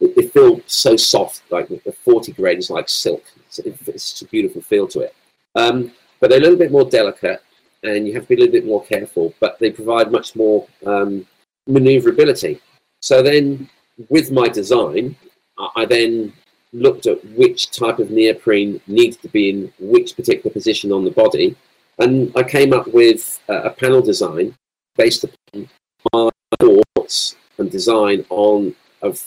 [0.00, 1.42] they feel so soft.
[1.50, 3.24] Like the 40 grade is like silk.
[3.48, 5.14] It's, it's a beautiful feel to it.
[5.54, 7.42] Um, but they're a little bit more delicate,
[7.82, 9.34] and you have to be a little bit more careful.
[9.40, 11.26] But they provide much more um,
[11.66, 12.60] maneuverability.
[13.00, 13.68] So then,
[14.08, 15.16] with my design,
[15.58, 16.32] I then
[16.72, 21.10] looked at which type of neoprene needs to be in which particular position on the
[21.10, 21.56] body,
[21.98, 24.54] and I came up with a, panel design
[24.96, 25.68] based upon
[26.12, 29.24] my thoughts and design on of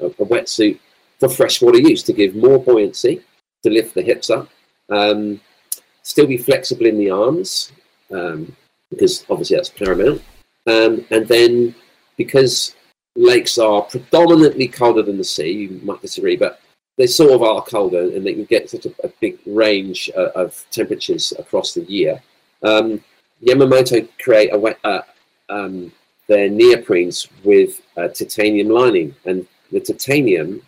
[0.00, 0.78] a, a wetsuit
[1.18, 3.22] for freshwater use to give more buoyancy,
[3.62, 4.48] to lift the hips up,
[4.90, 5.40] um,
[6.02, 7.72] still be flexible in the arms,
[8.10, 8.54] um,
[8.90, 10.20] because obviously that's paramount,
[10.66, 11.74] um, and then
[12.16, 12.74] because
[13.16, 16.60] lakes are predominantly colder than the sea, you might disagree, but
[16.96, 20.28] they sort of are colder and they can get such a, a big range uh,
[20.34, 22.22] of temperatures across the year.
[22.62, 23.02] Um,
[23.42, 25.02] Yamamoto create a uh,
[25.48, 25.92] um,
[26.28, 30.62] their neoprenes with uh, titanium lining, and the titanium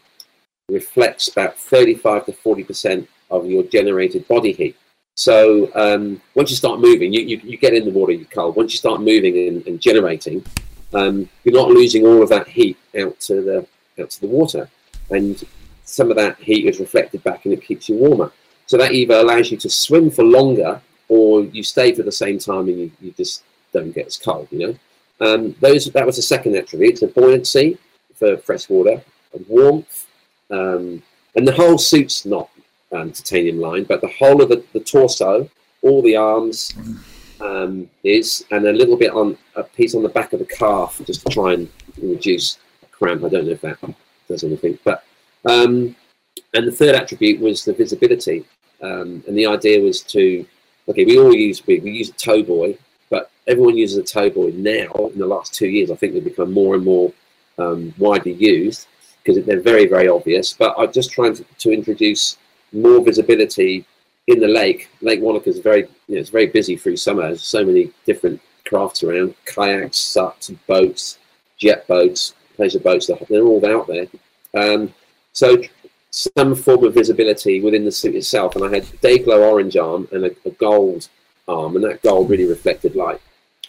[0.69, 4.77] reflects about 35 to 40 percent of your generated body heat.
[5.17, 8.57] So um, once you start moving, you, you, you, get in the water, you're cold.
[8.57, 10.45] Once you start moving and, and generating,
[10.95, 13.67] um, you're not losing all of that heat out to the
[14.01, 14.69] out to the water,
[15.11, 15.43] and
[15.85, 18.33] some of that heat is reflected back and it keeps you warmer.
[18.67, 22.39] So that either allows you to swim for longer, or you stay for the same
[22.39, 24.49] time and you, you just don't get as cold.
[24.51, 24.75] You know,
[25.21, 27.79] um, those that was the second attribute: so buoyancy
[28.15, 30.07] for fresh water, and warmth,
[30.51, 31.03] um,
[31.35, 32.49] and the whole suit's not
[32.93, 35.49] um, titanium lined, but the whole of the, the torso,
[35.83, 36.73] all the arms
[37.45, 41.01] um, is, and a little bit on a piece on the back of the calf
[41.05, 41.69] just to try and
[42.03, 42.59] reduce
[42.91, 43.23] cramp.
[43.23, 43.79] I don't know if that
[44.29, 45.05] does anything, but
[45.45, 45.95] um,
[46.55, 48.45] and the third attribute was the visibility,
[48.83, 50.47] um, and the idea was to
[50.89, 52.79] okay, we all use we, we use a tow buoy,
[53.11, 54.91] but everyone uses a tow buoy now.
[55.13, 57.13] In the last two years, I think they've become more and more
[57.59, 58.89] um, widely used
[59.23, 60.55] because they're very very obvious.
[60.55, 62.39] But I'm just trying to, to introduce
[62.73, 63.85] more visibility
[64.27, 64.89] in the lake.
[65.01, 67.23] Lake Wanaka is very, you know, it's very busy through summer.
[67.23, 71.19] There's so many different crafts around kayaks, sups, boats,
[71.59, 73.07] jet boats, pleasure boats.
[73.07, 74.07] They're, all out there.
[74.55, 74.95] Um,
[75.33, 75.63] so
[76.11, 80.09] some form of visibility within the suit itself, and I had day glow orange arm
[80.13, 81.09] and a, a gold
[81.49, 83.21] arm, and that gold really reflected light.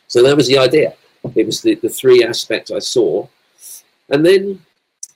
[0.07, 0.93] So that was the idea.
[1.35, 3.27] It was the, the three aspects I saw,
[4.09, 4.61] and then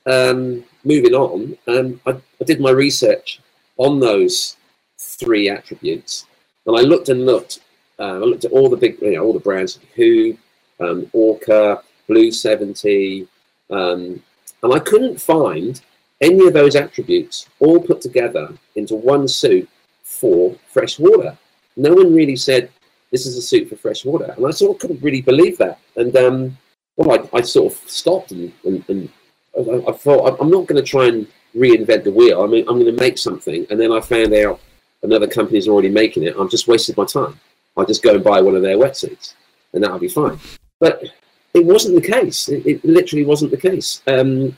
[0.07, 3.39] um, moving on, um, I, I did my research
[3.77, 4.57] on those
[5.19, 6.25] three attributes,
[6.65, 7.59] and I looked and looked.
[7.99, 10.37] Uh, I looked at all the big, you know, all the brands, Huub,
[10.79, 13.27] um, Orca, Blue Seventy,
[13.69, 14.21] um,
[14.63, 15.81] and I couldn't find
[16.21, 19.69] any of those attributes all put together into one suit
[20.03, 21.37] for fresh water.
[21.77, 22.69] No one really said
[23.11, 25.79] this is a suit for fresh water, and I sort of couldn't really believe that.
[25.95, 26.57] And um,
[26.97, 29.09] well, I, I sort of stopped and, and, and
[29.57, 32.43] I, I thought I'm not going to try and reinvent the wheel.
[32.43, 34.59] I mean, I'm going to make something, and then I found out
[35.03, 36.35] another company's already making it.
[36.37, 37.39] I'm just wasted my time.
[37.77, 39.33] I'll just go and buy one of their wetsuits,
[39.73, 40.39] and that'll be fine.
[40.79, 41.03] But
[41.53, 42.49] it wasn't the case.
[42.49, 44.01] It, it literally wasn't the case.
[44.07, 44.57] Um,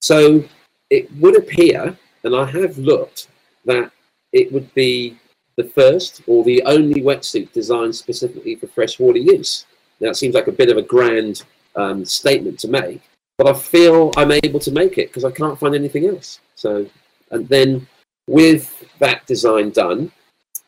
[0.00, 0.44] so
[0.90, 3.28] it would appear, and I have looked,
[3.64, 3.90] that
[4.32, 5.18] it would be
[5.56, 9.66] the first or the only wetsuit designed specifically for freshwater use.
[10.00, 11.44] Now, it seems like a bit of a grand
[11.76, 13.02] um, statement to make,
[13.38, 16.40] but I feel I'm able to make it because I can't find anything else.
[16.54, 16.86] So,
[17.30, 17.86] and then
[18.26, 20.10] with that design done,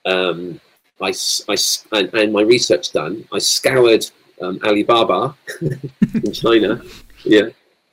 [0.05, 0.61] um,
[1.01, 1.13] I,
[1.49, 1.57] I,
[1.93, 4.07] and, my research done, I scoured
[4.41, 6.83] um, Alibaba in China.
[7.25, 7.49] Yeah,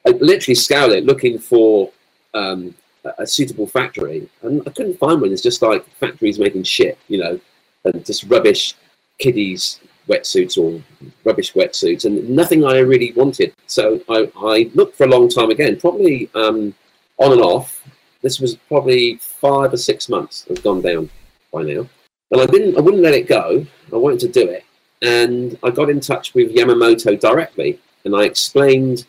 [0.06, 1.92] I literally scoured it looking for
[2.34, 5.32] um, a, a suitable factory, and I couldn't find one.
[5.32, 7.40] It's just like factories making shit, you know,
[7.86, 8.76] and just rubbish
[9.20, 10.82] kiddies wetsuits or
[11.24, 13.54] rubbish wetsuits, and nothing I really wanted.
[13.68, 16.74] So I, I looked for a long time again, probably um,
[17.18, 17.82] on and off.
[18.24, 20.46] This was probably five or six months.
[20.50, 21.10] I've gone down
[21.52, 21.88] by now,
[22.32, 22.78] and I didn't.
[22.78, 23.66] I wouldn't let it go.
[23.92, 24.64] I wanted to do it,
[25.02, 29.06] and I got in touch with Yamamoto directly, and I explained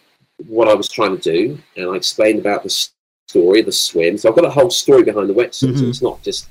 [0.48, 2.88] what I was trying to do, and I explained about the
[3.28, 4.18] story, the swim.
[4.18, 5.74] So I've got a whole story behind the wetsuit.
[5.74, 5.78] Mhm.
[5.78, 6.48] So it's not just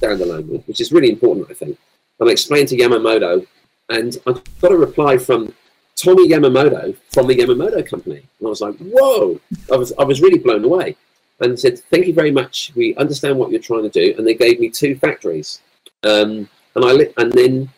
[0.00, 1.76] standalone, which is really important, I think.
[2.18, 3.46] And I explained to Yamamoto,
[3.90, 5.54] and I got a reply from
[5.96, 8.22] Tommy Yamamoto from the Yamamoto company.
[8.38, 9.38] And I was like, whoa!
[9.70, 10.96] I was, I was really blown away.
[11.40, 12.72] And said, thank you very much.
[12.74, 14.14] We understand what you're trying to do.
[14.16, 15.60] And they gave me two factories.
[16.02, 17.68] Um, and I li- and then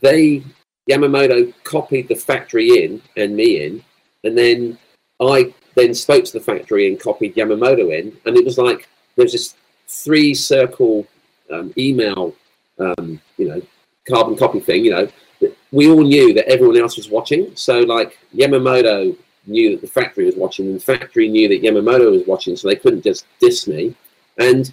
[0.00, 0.44] they
[0.88, 3.84] Yamamoto copied the factory in and me in,
[4.24, 4.78] and then
[5.20, 9.24] I then spoke to the factory and copied Yamamoto in, and it was like there
[9.24, 9.54] was this
[9.86, 11.06] three circle
[11.52, 12.34] um, email,
[12.78, 13.62] um, you know,
[14.08, 14.84] carbon copy thing.
[14.84, 17.54] You know, we all knew that everyone else was watching.
[17.54, 19.16] So like Yamamoto
[19.48, 22.68] knew that the factory was watching, and the factory knew that Yamamoto was watching, so
[22.68, 23.94] they couldn't just diss me.
[24.38, 24.72] And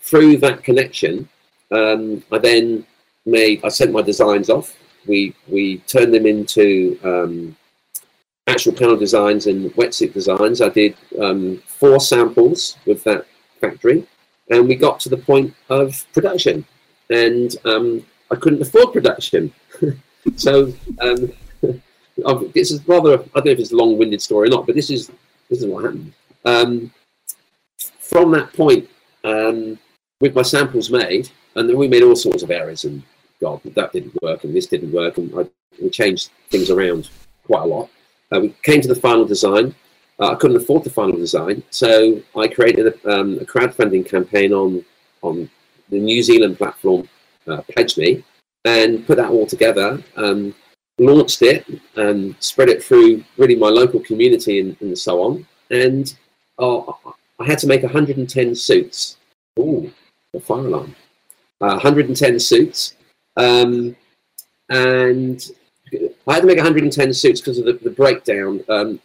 [0.00, 1.28] through that connection,
[1.70, 2.86] um, I then
[3.26, 4.76] made I sent my designs off.
[5.06, 7.56] We we turned them into um,
[8.46, 10.60] actual panel designs and wetsuit designs.
[10.62, 13.26] I did um, four samples with that
[13.60, 14.06] factory,
[14.50, 16.64] and we got to the point of production.
[17.10, 19.52] And um, I couldn't afford production,
[20.36, 21.32] so um,
[22.26, 24.74] I've- this is rather I don't know if it's a long-winded story or not, but
[24.74, 25.10] this is
[25.48, 26.12] this is what happened.
[26.44, 26.92] Um,
[28.00, 28.88] from that point,
[29.24, 29.78] um,
[30.20, 33.02] with my samples made, and then we made all sorts of errors, and
[33.40, 35.46] God, that didn't work, and this didn't work, and I,
[35.80, 37.08] we changed things around
[37.44, 37.88] quite a lot.
[38.32, 39.74] Uh, we came to the final design.
[40.20, 44.52] Uh, I couldn't afford the final design, so I created a, um, a crowdfunding campaign
[44.52, 44.84] on
[45.22, 45.48] on
[45.90, 47.08] the New Zealand platform,
[47.46, 48.22] uh, PledgeMe,
[48.64, 50.02] and put that all together.
[50.16, 50.54] Um,
[50.98, 55.46] launched it and spread it through really my local community and, and so on.
[55.70, 56.14] And
[56.58, 56.80] uh,
[57.38, 59.16] I had to make 110 suits.
[59.58, 59.92] Ooh,
[60.32, 60.94] the fire alarm.
[61.60, 62.94] Uh, 110 suits.
[63.36, 63.96] Um,
[64.70, 65.50] and
[66.26, 68.64] I had to make 110 suits because of the, the breakdown.
[68.68, 69.00] Um,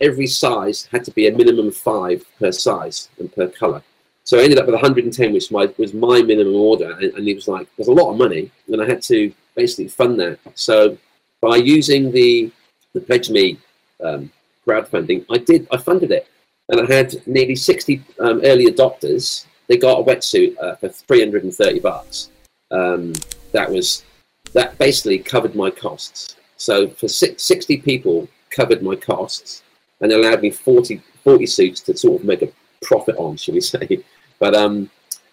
[0.00, 3.82] every size had to be a minimum five per size and per color.
[4.24, 7.34] So I ended up with 110, which my, was my minimum order, and, and it
[7.34, 10.38] was like there's a lot of money, and I had to basically fund that.
[10.54, 10.98] So
[11.40, 12.50] by using the
[12.92, 13.58] the PledgeMe
[14.02, 14.30] um,
[14.66, 16.28] crowdfunding, I did I funded it,
[16.68, 19.46] and I had nearly 60 um, early adopters.
[19.68, 22.30] They got a wetsuit uh, for 330 bucks.
[22.70, 23.12] Um,
[23.52, 24.04] that was
[24.52, 26.36] that basically covered my costs.
[26.56, 29.62] So for six, 60 people covered my costs
[30.00, 32.48] and allowed me 40, 40 suits to sort of make a
[32.82, 34.02] profit on, shall we say.
[34.38, 34.90] But um,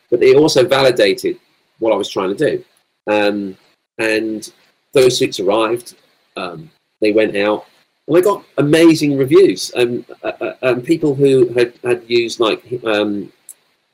[0.09, 1.39] but it also validated
[1.79, 2.63] what I was trying to do.
[3.07, 3.57] Um,
[3.97, 4.51] and
[4.93, 5.95] those suits arrived.
[6.37, 6.69] Um,
[7.01, 7.65] they went out,
[8.07, 9.71] and I got amazing reviews.
[9.75, 13.31] Um, uh, um, people who had, had used like um,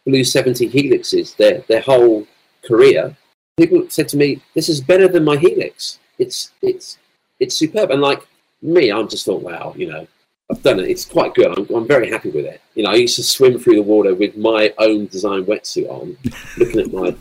[0.05, 2.27] Blue Seventy helixes their their whole
[2.65, 3.15] career.
[3.57, 6.99] People said to me, "This is better than my helix." it's it's
[7.39, 7.89] it's superb.
[7.89, 8.21] And like
[8.61, 10.05] me, I'm just thought, wow, you know,
[10.51, 10.89] I've done it.
[10.89, 11.55] It's quite good.
[11.55, 12.59] I'm, I'm very happy with it.
[12.73, 16.17] You know, I used to swim through the water with my own design wetsuit on,
[16.57, 17.15] looking at my,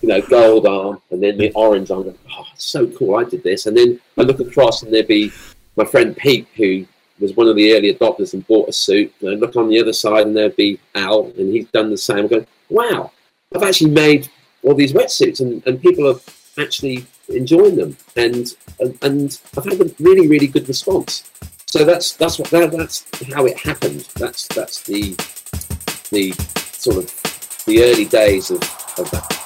[0.00, 2.16] you know, gold arm and then the orange arm.
[2.32, 3.16] Oh, so cool!
[3.16, 3.66] I did this.
[3.66, 5.30] And then I look across and there'd be
[5.76, 6.86] my friend Pete, who
[7.18, 9.12] was one of the early adopters and bought a suit.
[9.20, 11.98] And I look on the other side and there'd be Al, and he's done the
[11.98, 12.20] same.
[12.20, 13.12] I'm going, wow!
[13.54, 14.30] I've actually made
[14.62, 16.18] all these wetsuits, and, and people are
[16.58, 18.46] actually enjoying them, and,
[18.78, 21.30] and and I've had a really really good response.
[21.70, 24.00] So that's that's what that, that's how it happened.
[24.16, 25.14] That's that's the
[26.10, 26.32] the
[26.72, 28.60] sort of the early days of,
[28.98, 29.39] of that.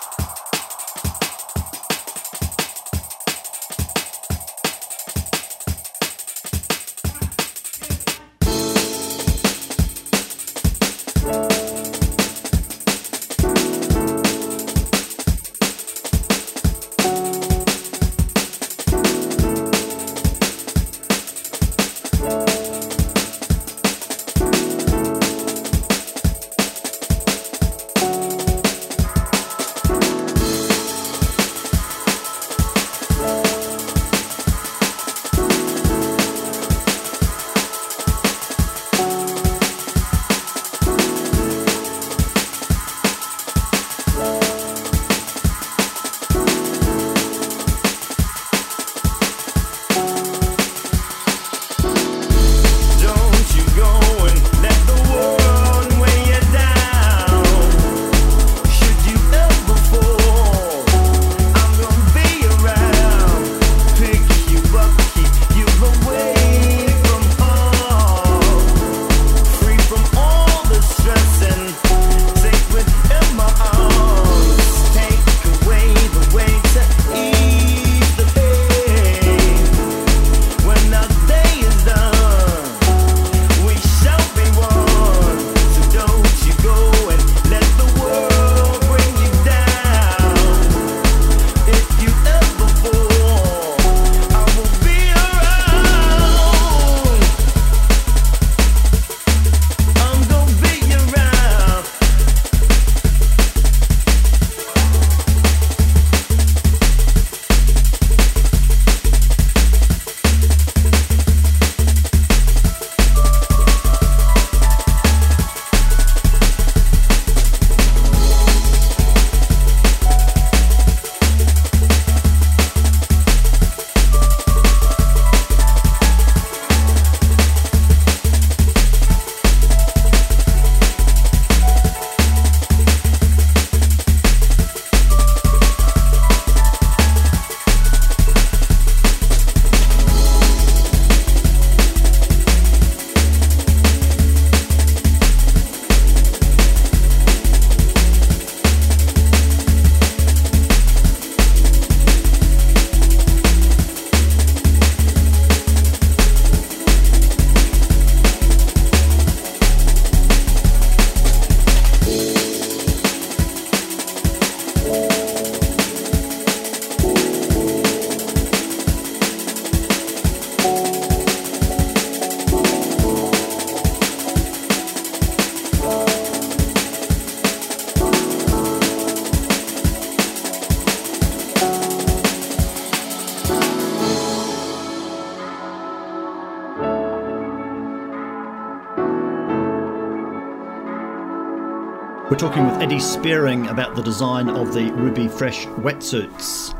[192.48, 196.78] Talking with Eddie Spearing about the design of the Ruby Fresh wetsuits.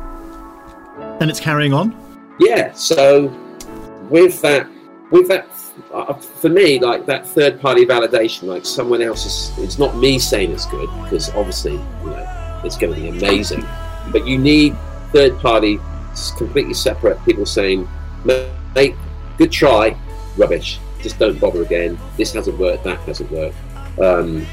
[1.19, 1.97] And it's carrying on?
[2.39, 2.71] Yeah.
[2.73, 3.29] So
[4.11, 4.67] with that,
[5.09, 5.47] with that,
[5.91, 9.57] uh, for me, like that third party validation, like someone else is.
[9.57, 13.65] It's not me saying it's good because obviously, you know, it's going to be amazing.
[14.11, 14.75] But you need
[15.11, 15.79] third party,
[16.37, 17.89] completely separate people saying,
[18.23, 18.93] "Mate,
[19.39, 19.97] good try,
[20.37, 20.77] rubbish.
[21.01, 21.97] Just don't bother again.
[22.17, 22.83] This hasn't worked.
[22.83, 23.57] That hasn't worked."
[23.99, 24.45] Um,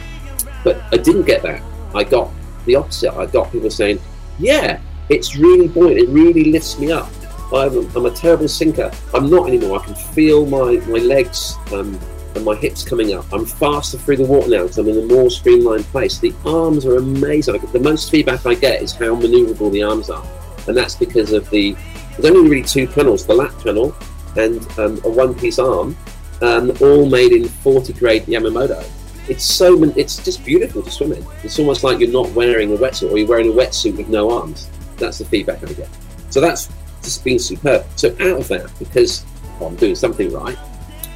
[0.65, 1.63] but I didn't get that.
[1.95, 2.31] I got
[2.67, 3.13] the opposite.
[3.13, 4.01] I got people saying,
[4.39, 5.99] "Yeah, it's really buoyant.
[5.99, 7.11] It really lifts me up.
[7.53, 8.91] I'm, I'm a terrible sinker.
[9.13, 9.81] I'm not anymore.
[9.81, 11.99] I can feel my my legs um,
[12.35, 13.31] and my hips coming up.
[13.33, 16.19] I'm faster through the water now because I'm in a more streamlined place.
[16.19, 17.61] The arms are amazing.
[17.73, 20.25] The most feedback I get is how manoeuvrable the arms are,
[20.67, 21.77] and that's because of the
[22.19, 23.95] there's only really two panels: the lap panel
[24.37, 25.95] and um, a one-piece arm,
[26.41, 28.83] um, all made in 40 grade Yamamoto.
[29.29, 31.25] It's so it's just beautiful to swim in.
[31.45, 34.31] It's almost like you're not wearing a wetsuit or you're wearing a wetsuit with no
[34.31, 34.69] arms.
[34.97, 35.89] That's the feedback I get.
[36.31, 36.69] So that's
[37.03, 37.87] just been superb.
[37.97, 39.25] So out of that, because
[39.61, 40.59] I'm doing something right,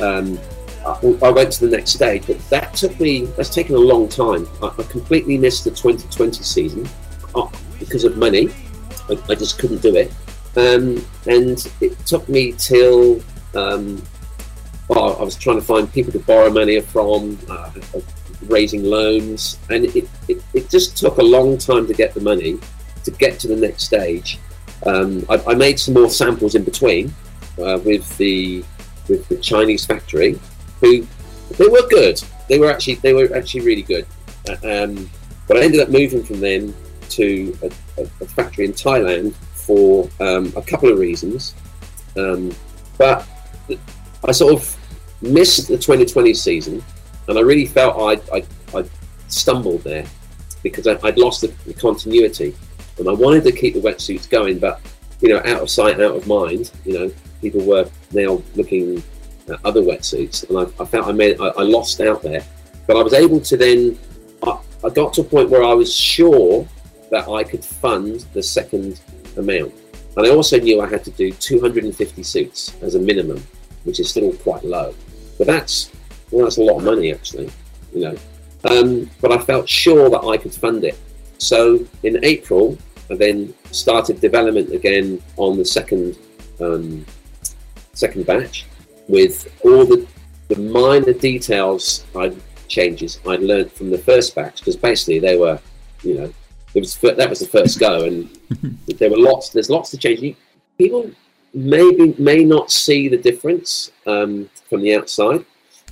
[0.01, 0.39] um,
[0.87, 2.27] I, I went to the next stage.
[2.27, 3.25] But that took me.
[3.25, 4.49] That's taken a long time.
[4.63, 6.89] I, I completely missed the 2020 season
[7.35, 7.49] uh,
[7.81, 8.51] because of money.
[9.09, 10.13] I, I just couldn't do it,
[10.57, 13.21] um, and it took me till.
[13.55, 14.03] Um,
[14.91, 17.70] I was trying to find people to borrow money from, uh,
[18.43, 22.59] raising loans, and it, it, it just took a long time to get the money
[23.05, 24.39] to get to the next stage.
[24.84, 27.14] Um, I, I made some more samples in between
[27.59, 28.64] uh, with the
[29.09, 30.39] with the Chinese factory,
[30.80, 31.07] who
[31.59, 32.22] they were good.
[32.49, 34.07] They were actually they were actually really good.
[34.49, 35.11] Uh, Um,
[35.49, 36.74] but I ended up moving from them
[37.11, 37.70] to a,
[38.01, 41.55] a, a factory in Thailand for um, a couple of reasons.
[42.16, 42.53] Um,
[42.99, 43.26] but
[44.27, 44.77] I sort of
[45.22, 46.85] missed the 2020 season,
[47.29, 48.45] and I really felt I I,
[48.79, 48.85] I
[49.29, 50.07] stumbled there
[50.62, 52.55] because I, I'd lost the, the continuity,
[52.99, 54.81] and I wanted to keep the wetsuits going, but
[55.20, 56.70] you know, out of sight, out of mind.
[56.85, 59.03] You know, people were now looking
[59.49, 62.45] at other wetsuits, and I, I felt I made I, I lost out there.
[62.87, 63.99] But I was able to then.
[64.43, 66.68] I, I got to a point where I was sure
[67.11, 69.01] that I could fund the second
[69.37, 69.72] amount,
[70.16, 73.43] and I also knew I had to do 250 suits as a minimum,
[73.87, 74.95] which is still quite low.
[75.39, 75.91] But that's
[76.30, 77.51] well, that's a lot of money actually,
[77.95, 78.16] you know.
[78.64, 80.99] Um, but I felt sure that I could fund it.
[81.39, 82.76] So in April,
[83.11, 86.18] I then started development again on the second
[86.61, 87.07] um,
[87.93, 88.66] second batch
[89.09, 90.07] with all the,
[90.49, 92.34] the minor details I
[92.68, 95.61] changes I'd learned from the first batch because basically they were,
[96.03, 96.34] you know,
[96.74, 98.28] it was that was the first go and
[98.99, 99.51] there were lots.
[99.51, 100.37] There's lots to change.
[100.78, 101.11] People
[101.57, 105.45] maybe may not see the difference um, from the outside,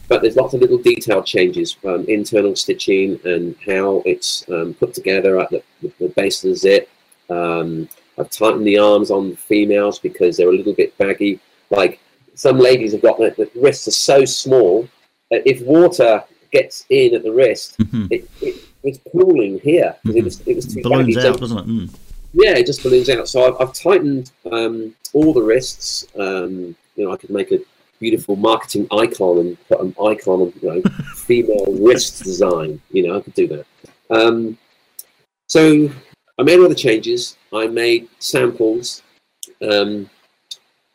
[0.08, 4.92] but there's lots of little detail changes, um, internal stitching and how it's um, put
[4.92, 5.62] together at the,
[5.98, 6.90] the, base of the zip.
[7.30, 7.88] Um,
[8.18, 11.40] I've tightened the arms on the females because they're a little bit baggy.
[11.70, 11.98] Like
[12.34, 14.86] some ladies have got the, the wrists are so small
[15.30, 18.08] that if water gets in at the wrist, Mhm.
[18.10, 21.20] it, it, it's pooling here because it was it was too Balloons baggy.
[21.22, 21.66] So- out, doesn't it?
[21.66, 21.94] Mm.
[22.34, 23.28] Yeah, it just balloons out.
[23.28, 26.06] So I've, I've tightened um, all the wrists.
[26.18, 27.60] Um, you know, I could make a
[28.00, 30.82] beautiful marketing icon and put an icon on, you know,
[31.14, 32.80] female wrist design.
[32.90, 33.66] You know, I could do that.
[34.10, 34.58] Um,
[35.46, 35.88] so
[36.38, 37.36] I made all the changes.
[37.52, 39.02] I made samples,
[39.62, 40.10] um,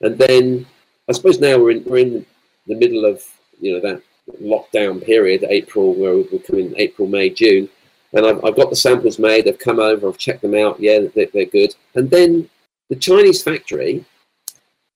[0.01, 0.65] and then
[1.07, 2.25] I suppose now we're in we're in
[2.67, 3.23] the middle of
[3.61, 4.01] you know that
[4.41, 7.69] lockdown period, April, where we're coming April, May, June
[8.13, 9.45] and I've, I've got the samples made.
[9.45, 10.07] They've come over.
[10.07, 10.79] I've checked them out.
[10.79, 11.75] Yeah, they're, they're good.
[11.95, 12.49] And then
[12.89, 14.05] the Chinese factory,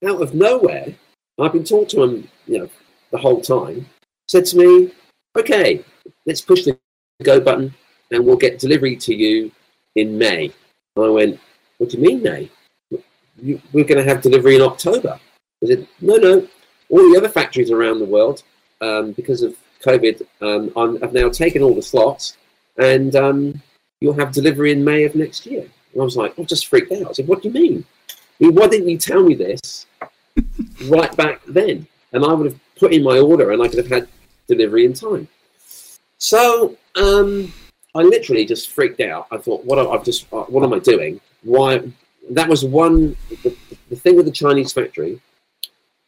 [0.04, 0.94] out of nowhere,
[1.38, 2.70] I've been talking to them, you know,
[3.10, 3.86] the whole time.
[4.28, 4.92] Said to me,
[5.36, 5.84] "Okay,
[6.26, 6.78] let's push the
[7.22, 7.74] go button,
[8.10, 9.50] and we'll get delivery to you
[9.94, 10.52] in May."
[10.96, 11.40] And I went,
[11.78, 12.50] "What do you mean May?
[13.72, 15.18] We're going to have delivery in October."
[15.62, 16.48] I said, "No, no.
[16.88, 18.42] All the other factories around the world,
[18.80, 22.36] um, because of COVID, um, I've now taken all the slots."
[22.78, 23.62] And um,
[24.00, 25.62] you'll have delivery in May of next year.
[25.92, 27.08] And I was like, I just freaked out.
[27.08, 27.84] I said, What do you mean?
[28.10, 29.86] I mean, why didn't you tell me this
[30.86, 31.86] right back then?
[32.12, 34.08] And I would have put in my order and I could have had
[34.46, 35.28] delivery in time.
[36.18, 37.52] So um,
[37.94, 39.26] I literally just freaked out.
[39.30, 41.20] I thought, what am, I've just, uh, what am I doing?
[41.42, 41.82] Why?
[42.30, 43.16] That was one.
[43.42, 43.56] The,
[43.90, 45.20] the thing with the Chinese factory,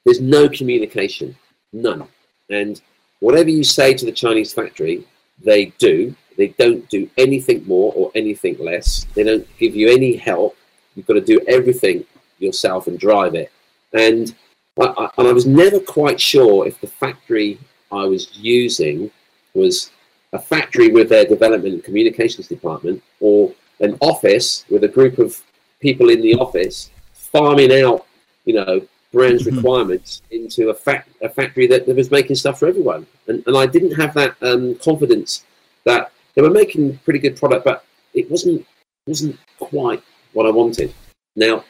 [0.05, 1.37] there's no communication,
[1.73, 2.07] none.
[2.51, 2.81] And
[3.21, 5.05] whatever you say to the Chinese factory,
[5.43, 6.15] they do.
[6.37, 9.07] They don't do anything more or anything less.
[9.15, 10.57] They don't give you any help.
[10.95, 12.05] You've got to do everything
[12.39, 13.51] yourself and drive it.
[13.93, 14.35] And
[14.79, 17.59] I, I, and I was never quite sure if the factory
[17.91, 19.11] I was using
[19.55, 19.91] was
[20.33, 25.41] a factory with their development and communications department or an office with a group of
[25.81, 28.07] people in the office farming out,
[28.45, 28.81] you know,
[29.13, 29.57] brands Mhm.
[29.57, 33.07] requirements into a, fac- a factory that, that was making stuff for everyone.
[33.29, 35.45] And, and I didn't have that um, confidence
[35.85, 37.85] that they were making pretty good product, but
[38.15, 38.65] it wasn't
[39.07, 40.95] wasn't quite what I wanted.
[41.35, 41.65] Now,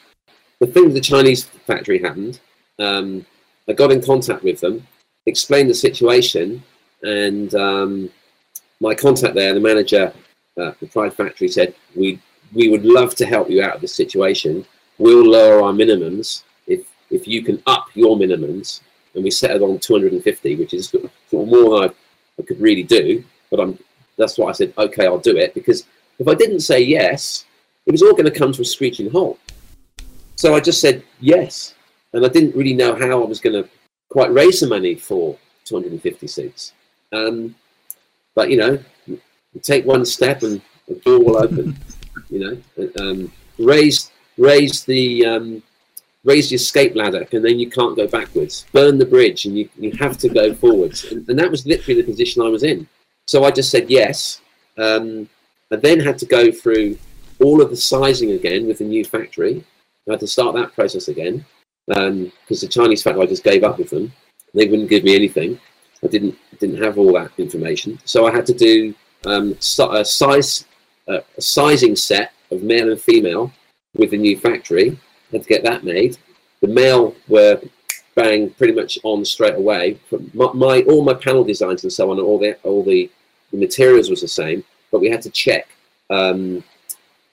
[0.61, 2.41] the thing with the Chinese factory happened.
[2.79, 3.25] Um,
[3.69, 4.87] I got in contact with them,
[5.27, 6.63] explained the situation,
[7.03, 8.11] and um,
[8.81, 10.13] my contact there, the manager,
[10.61, 12.21] uh, the Pride Factory, said we
[12.53, 14.67] we would love to help you out of this situation.
[14.99, 18.81] We'll lower our minimums if if you can up your minimums,
[19.15, 20.95] and we set it on 250, which is
[21.33, 23.25] more than I, I could really do.
[23.51, 23.79] But I'm
[24.17, 25.87] that's why I said okay, I'll do it because
[26.19, 27.45] if I didn't say yes,
[27.87, 29.39] it was all going to come to a screeching halt.
[30.37, 31.75] So I just said yes,
[32.13, 33.69] and I didn't really know how I was going to
[34.11, 36.73] quite raise the money for 250 seats.
[37.13, 37.55] Um,
[38.35, 39.21] but you know, you
[39.63, 41.77] take one step and the door will open.
[42.31, 42.41] you
[42.77, 45.63] know, um, raise raise the um,
[46.25, 48.67] raise your escape ladder, and then you can't go backwards.
[48.73, 51.05] Burn the bridge, and you, you have to go forwards.
[51.05, 52.87] And, and that was literally the position I was in.
[53.27, 54.41] So I just said yes.
[54.79, 55.29] Um,
[55.73, 56.99] I then had to go through
[57.41, 59.65] all of the sizing again with the new factory.
[60.09, 61.45] I had to start that process again
[61.87, 64.13] because the Chinese factory I just gave up with them.
[64.55, 65.59] They wouldn't give me anything.
[66.05, 70.65] I didn't didn't have all that information, so I had to do um, a size
[71.09, 73.53] uh, a sizing set of male and female
[73.97, 74.99] with the new factory.
[75.33, 76.17] Had to get that made.
[76.61, 77.61] The male were
[78.17, 79.99] bang pretty much on straight away.
[80.35, 83.09] My, my all my panel designs and so on, all the all the,
[83.53, 85.69] the materials was the same, but we had to check
[86.11, 86.65] um,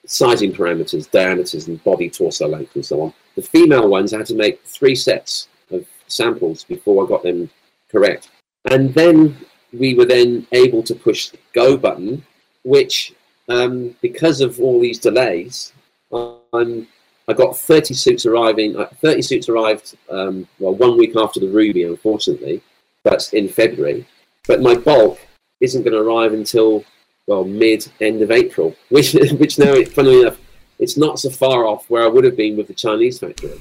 [0.06, 3.12] sizing parameters, diameters, and body torso length and so on.
[3.34, 7.50] The female ones I had to make three sets of samples before I got them
[7.90, 8.30] correct,
[8.70, 9.36] and then
[9.72, 12.24] we were then able to push the go button,
[12.62, 13.14] which
[13.48, 15.72] um, because of all these delays,
[16.12, 16.86] I'm
[17.28, 18.76] I got 30 suits arriving.
[18.76, 22.62] uh, 30 suits arrived, um, well, one week after the Ruby, unfortunately.
[23.02, 24.06] That's in February.
[24.46, 25.18] But my bulk
[25.60, 26.84] isn't going to arrive until,
[27.26, 30.38] well, mid, end of April, which, which now, funnily enough,
[30.78, 33.60] it's not so far off where I would have been with the Chinese factory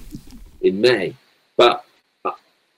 [0.61, 1.15] in May.
[1.57, 1.85] But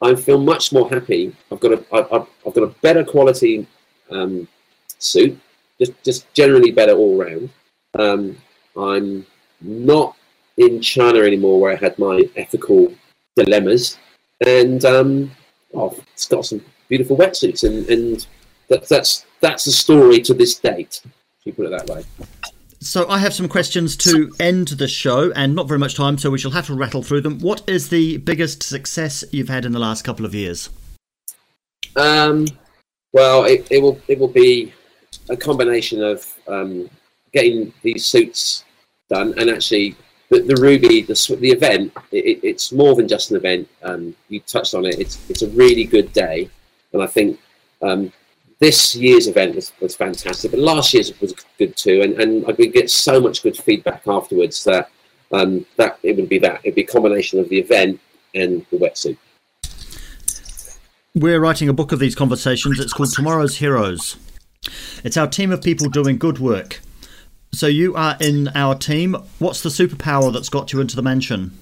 [0.01, 1.35] I- feel much more happy.
[1.51, 3.65] I've got a, I've, I've got a better quality
[4.11, 4.47] um,
[4.99, 5.39] suit,
[5.79, 7.49] just, just generally better all round.
[7.97, 8.37] Um,
[8.77, 9.25] I'm
[9.61, 10.15] not
[10.57, 12.93] in China anymore, where I had my ethical
[13.35, 13.97] dilemmas,
[14.45, 15.31] and um,
[15.73, 18.27] oh, it's got some beautiful wetsuits, and, and
[18.69, 21.01] that, that's that's the story to this date.
[21.05, 22.03] If you put it that way.
[22.79, 26.29] So I have some questions to end the show, and not very much time, so
[26.29, 27.39] we shall have to rattle through them.
[27.39, 30.69] What is the biggest success you've had in the last couple of years?
[31.95, 32.47] Um,
[33.13, 34.73] well, it, it will it will be
[35.29, 36.89] a combination of um,
[37.31, 38.63] getting these suits
[39.09, 39.95] done and actually
[40.29, 41.93] the, the Ruby the the event.
[42.11, 43.67] It- it's more than just an event.
[43.83, 44.99] Um, you touched on it.
[44.99, 46.49] It's it's a really good day,
[46.93, 47.39] and I think
[47.81, 48.11] um,
[48.59, 50.51] this year's event was, was fantastic.
[50.51, 54.07] But last year's was good too, and and I could get so much good feedback
[54.07, 54.89] afterwards that
[55.31, 57.99] um, that it would be that it'd be a combination of the event
[58.33, 59.17] and the wetsuit.
[61.13, 62.79] We're writing a book of these conversations.
[62.79, 64.17] It's called Tomorrow's Heroes.
[65.03, 66.81] It's our team of people doing good work.
[67.55, 69.15] So you are in our team.
[69.39, 71.57] What's the superpower that's got you into the mansion?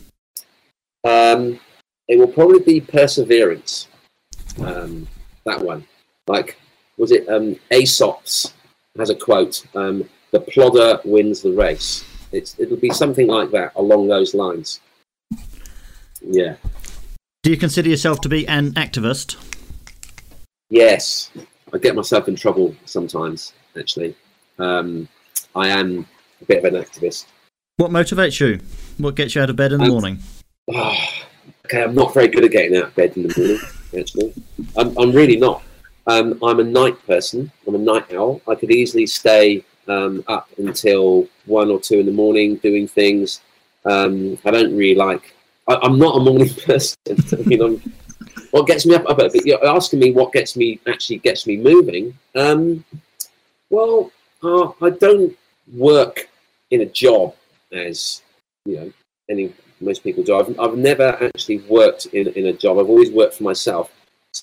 [1.04, 1.60] Um,
[2.08, 3.88] it will probably be perseverance.
[4.60, 5.08] Um,
[5.46, 5.86] that one,
[6.26, 6.60] like,
[6.98, 8.54] was it um, Aesop's
[8.98, 13.74] has a quote: um, "The plodder wins the race." It's it'll be something like that
[13.76, 14.80] along those lines.
[16.22, 16.56] Yeah.
[17.44, 19.36] Do you consider yourself to be an activist?
[20.72, 21.30] Yes,
[21.72, 23.54] I get myself in trouble sometimes.
[23.78, 24.16] Actually,
[24.58, 25.08] um,
[25.56, 26.06] I am
[26.42, 27.26] a bit of an activist.
[27.78, 28.60] What motivates you?
[28.98, 30.20] What gets you out of bed in the Um, morning?
[30.74, 31.26] Ah,
[31.66, 33.60] okay, I'm not very good at getting out of bed in the morning.
[33.98, 34.34] Actually,
[34.78, 35.64] I'm, I'm really not.
[36.08, 37.52] Um, I'm a night person.
[37.68, 38.42] I'm a night owl.
[38.48, 43.42] I could easily stay um, up until one or two in the morning doing things.
[43.86, 45.36] Um, I don't really like.
[45.68, 46.98] I, I'm not a morning person.
[47.08, 47.94] I mean, I'm,
[48.52, 49.10] what gets me up?
[49.10, 52.18] up but you're asking me what gets me actually gets me moving.
[52.36, 52.84] Um,
[53.70, 54.12] well,
[54.44, 55.36] uh, I don't
[55.72, 56.30] work
[56.72, 57.36] in a job
[57.72, 58.22] as
[58.66, 58.94] you know
[59.30, 60.36] any most people do.
[60.36, 62.80] I've, I've never actually worked in, in a job.
[62.80, 63.92] I've always worked for myself.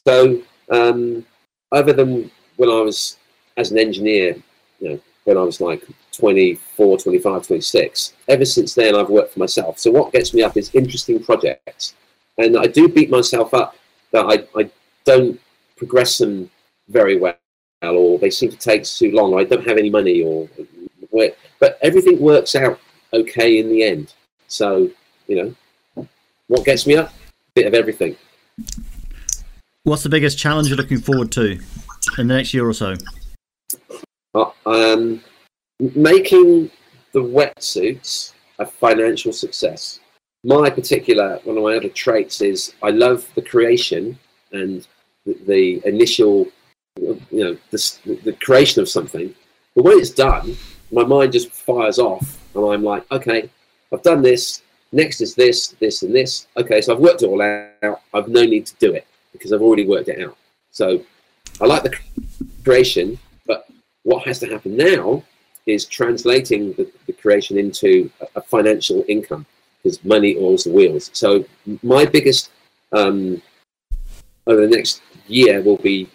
[0.06, 1.24] So, um,
[1.72, 3.16] other than when I was
[3.56, 4.36] as an engineer,
[4.80, 9.38] you know, when I was like 24, 25, 26, ever since then I've worked for
[9.40, 9.78] myself.
[9.78, 11.94] So, what gets me up is interesting projects.
[12.38, 13.76] And I do beat myself up
[14.12, 14.70] that I, I
[15.04, 15.40] don't
[15.76, 16.50] progress them
[16.88, 17.34] very well
[17.82, 19.32] or they seem to take too long.
[19.32, 20.48] Or I don't have any money or,
[21.12, 22.78] but everything works out
[23.12, 24.14] okay in the end.
[24.48, 24.90] So,
[25.26, 25.54] you
[25.96, 26.06] know,
[26.48, 27.12] what gets me up?
[27.54, 28.16] Bit of everything.
[29.84, 31.58] What's the biggest challenge you're looking forward to
[32.18, 32.94] in the next year or so?
[34.34, 35.22] Uh, um,
[35.78, 36.70] making
[37.12, 40.00] the wetsuits a financial success.
[40.44, 44.18] My particular, one of my other traits is I love the creation
[44.52, 44.86] and
[45.24, 46.46] the, the initial,
[46.98, 49.34] you know, the, the creation of something.
[49.74, 50.56] But when it's done,
[50.92, 53.50] my mind just fires off, and I'm like, okay,
[53.92, 54.62] I've done this.
[54.92, 56.48] Next is this, this, and this.
[56.56, 58.02] Okay, so I've worked it all out.
[58.12, 60.36] I've no need to do it because I've already worked it out.
[60.72, 61.04] So
[61.60, 61.96] I like the
[62.64, 63.68] creation, but
[64.02, 65.22] what has to happen now
[65.66, 69.46] is translating the, the creation into a, a financial income
[69.82, 71.10] because money oils the wheels.
[71.12, 71.44] So
[71.82, 72.50] my biggest
[72.92, 73.40] um,
[74.46, 76.08] over the next year will be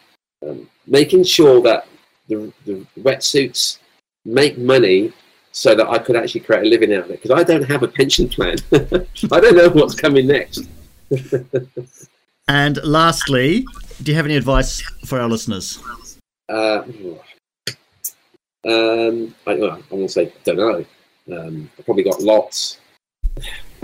[0.46, 1.88] um, making sure that
[2.28, 3.80] the, the wetsuits
[4.26, 5.14] make money
[5.52, 7.22] so that I could actually create a living out of it.
[7.22, 8.58] Because I don't have a pension plan.
[8.74, 10.68] I don't know what's coming next.
[12.48, 13.66] And lastly,
[14.04, 15.82] do you have any advice for our listeners?
[16.48, 16.84] Uh,
[18.66, 20.86] um, I, well, I won't say don't know.
[21.32, 22.80] Um, I've probably got lots.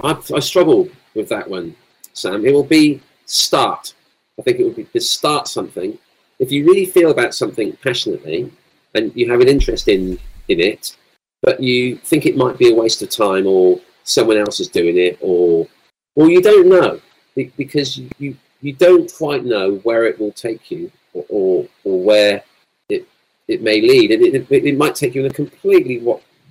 [0.04, 1.76] I, I struggle with that one,
[2.14, 2.46] Sam.
[2.46, 3.94] It will be start.
[4.40, 5.98] I think it would be to start something.
[6.40, 8.52] If you really feel about something passionately
[8.94, 10.20] and you have an interest in
[10.52, 10.96] in it,
[11.42, 14.98] but you think it might be a waste of time or someone else is doing
[14.98, 15.68] it or
[16.16, 17.00] or you don't know
[17.36, 22.44] because you, you, don't quite know where it will take you or, or, or where
[22.90, 23.08] it
[23.48, 24.12] it may lead.
[24.12, 26.04] And it, it, it might take you in a completely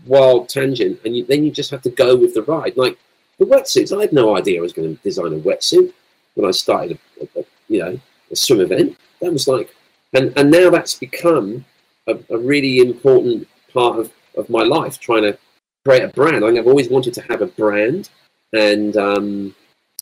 [0.07, 2.77] wild tangent and you, then you just have to go with the ride.
[2.77, 2.99] Like
[3.39, 5.93] the wetsuits I had no idea I was going to design a wetsuit
[6.35, 8.97] when I started a, a, a you know a swim event.
[9.21, 9.75] That was like
[10.15, 11.65] and and now that's become
[12.07, 15.39] a, a really important part of, of my life trying to
[15.85, 16.45] create a brand.
[16.45, 18.11] I I've always wanted to have a brand
[18.53, 19.55] and um,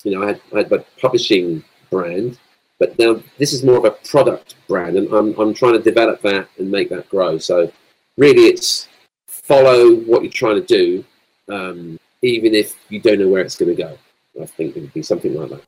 [0.03, 2.39] you know I had, I had a publishing brand
[2.79, 6.23] but now this is more of a product brand and I'm, I'm trying to develop
[6.23, 7.39] that and make that grow.
[7.39, 7.73] So
[8.17, 8.89] really it's
[9.27, 11.05] follow what you're trying to do
[11.49, 13.99] um, even if you don't know where it's going to go.
[14.41, 15.63] I think it would be something like that.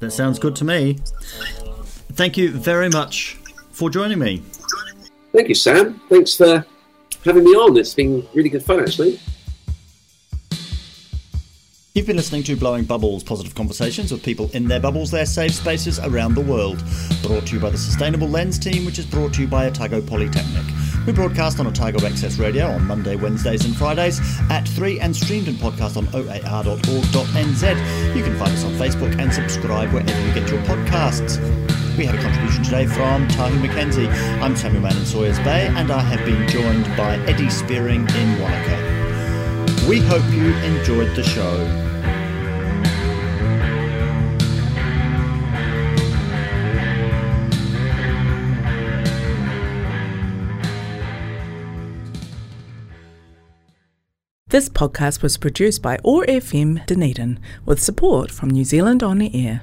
[0.00, 0.98] That sounds good to me.
[2.12, 3.38] Thank you very much
[3.70, 4.42] for joining me.
[5.32, 6.00] thank you Sam.
[6.08, 6.66] Thanks for
[7.24, 9.18] having me on it's been really good fun actually
[11.94, 15.52] You've been listening to Blowing Bubbles, positive conversations with people in their bubbles, their safe
[15.52, 16.82] spaces around the world.
[17.22, 20.00] Brought to you by the Sustainable Lens team, which is brought to you by Otago
[20.00, 20.64] Polytechnic.
[21.06, 25.48] We broadcast on Otago Access Radio on Monday, Wednesdays, and Fridays at 3 and streamed
[25.48, 27.62] and podcast on oar.org.nz.
[28.16, 31.71] You can find us on Facebook and subscribe wherever you get your podcasts.
[31.98, 34.08] We had a contribution today from Tahu McKenzie.
[34.40, 38.40] I'm Samuel Mann in Sawyers Bay, and I have been joined by Eddie Spearing in
[38.40, 39.86] Wanaka.
[39.86, 41.58] We hope you enjoyed the show.
[54.48, 59.46] This podcast was produced by OAR FM Dunedin with support from New Zealand On the
[59.46, 59.62] Air.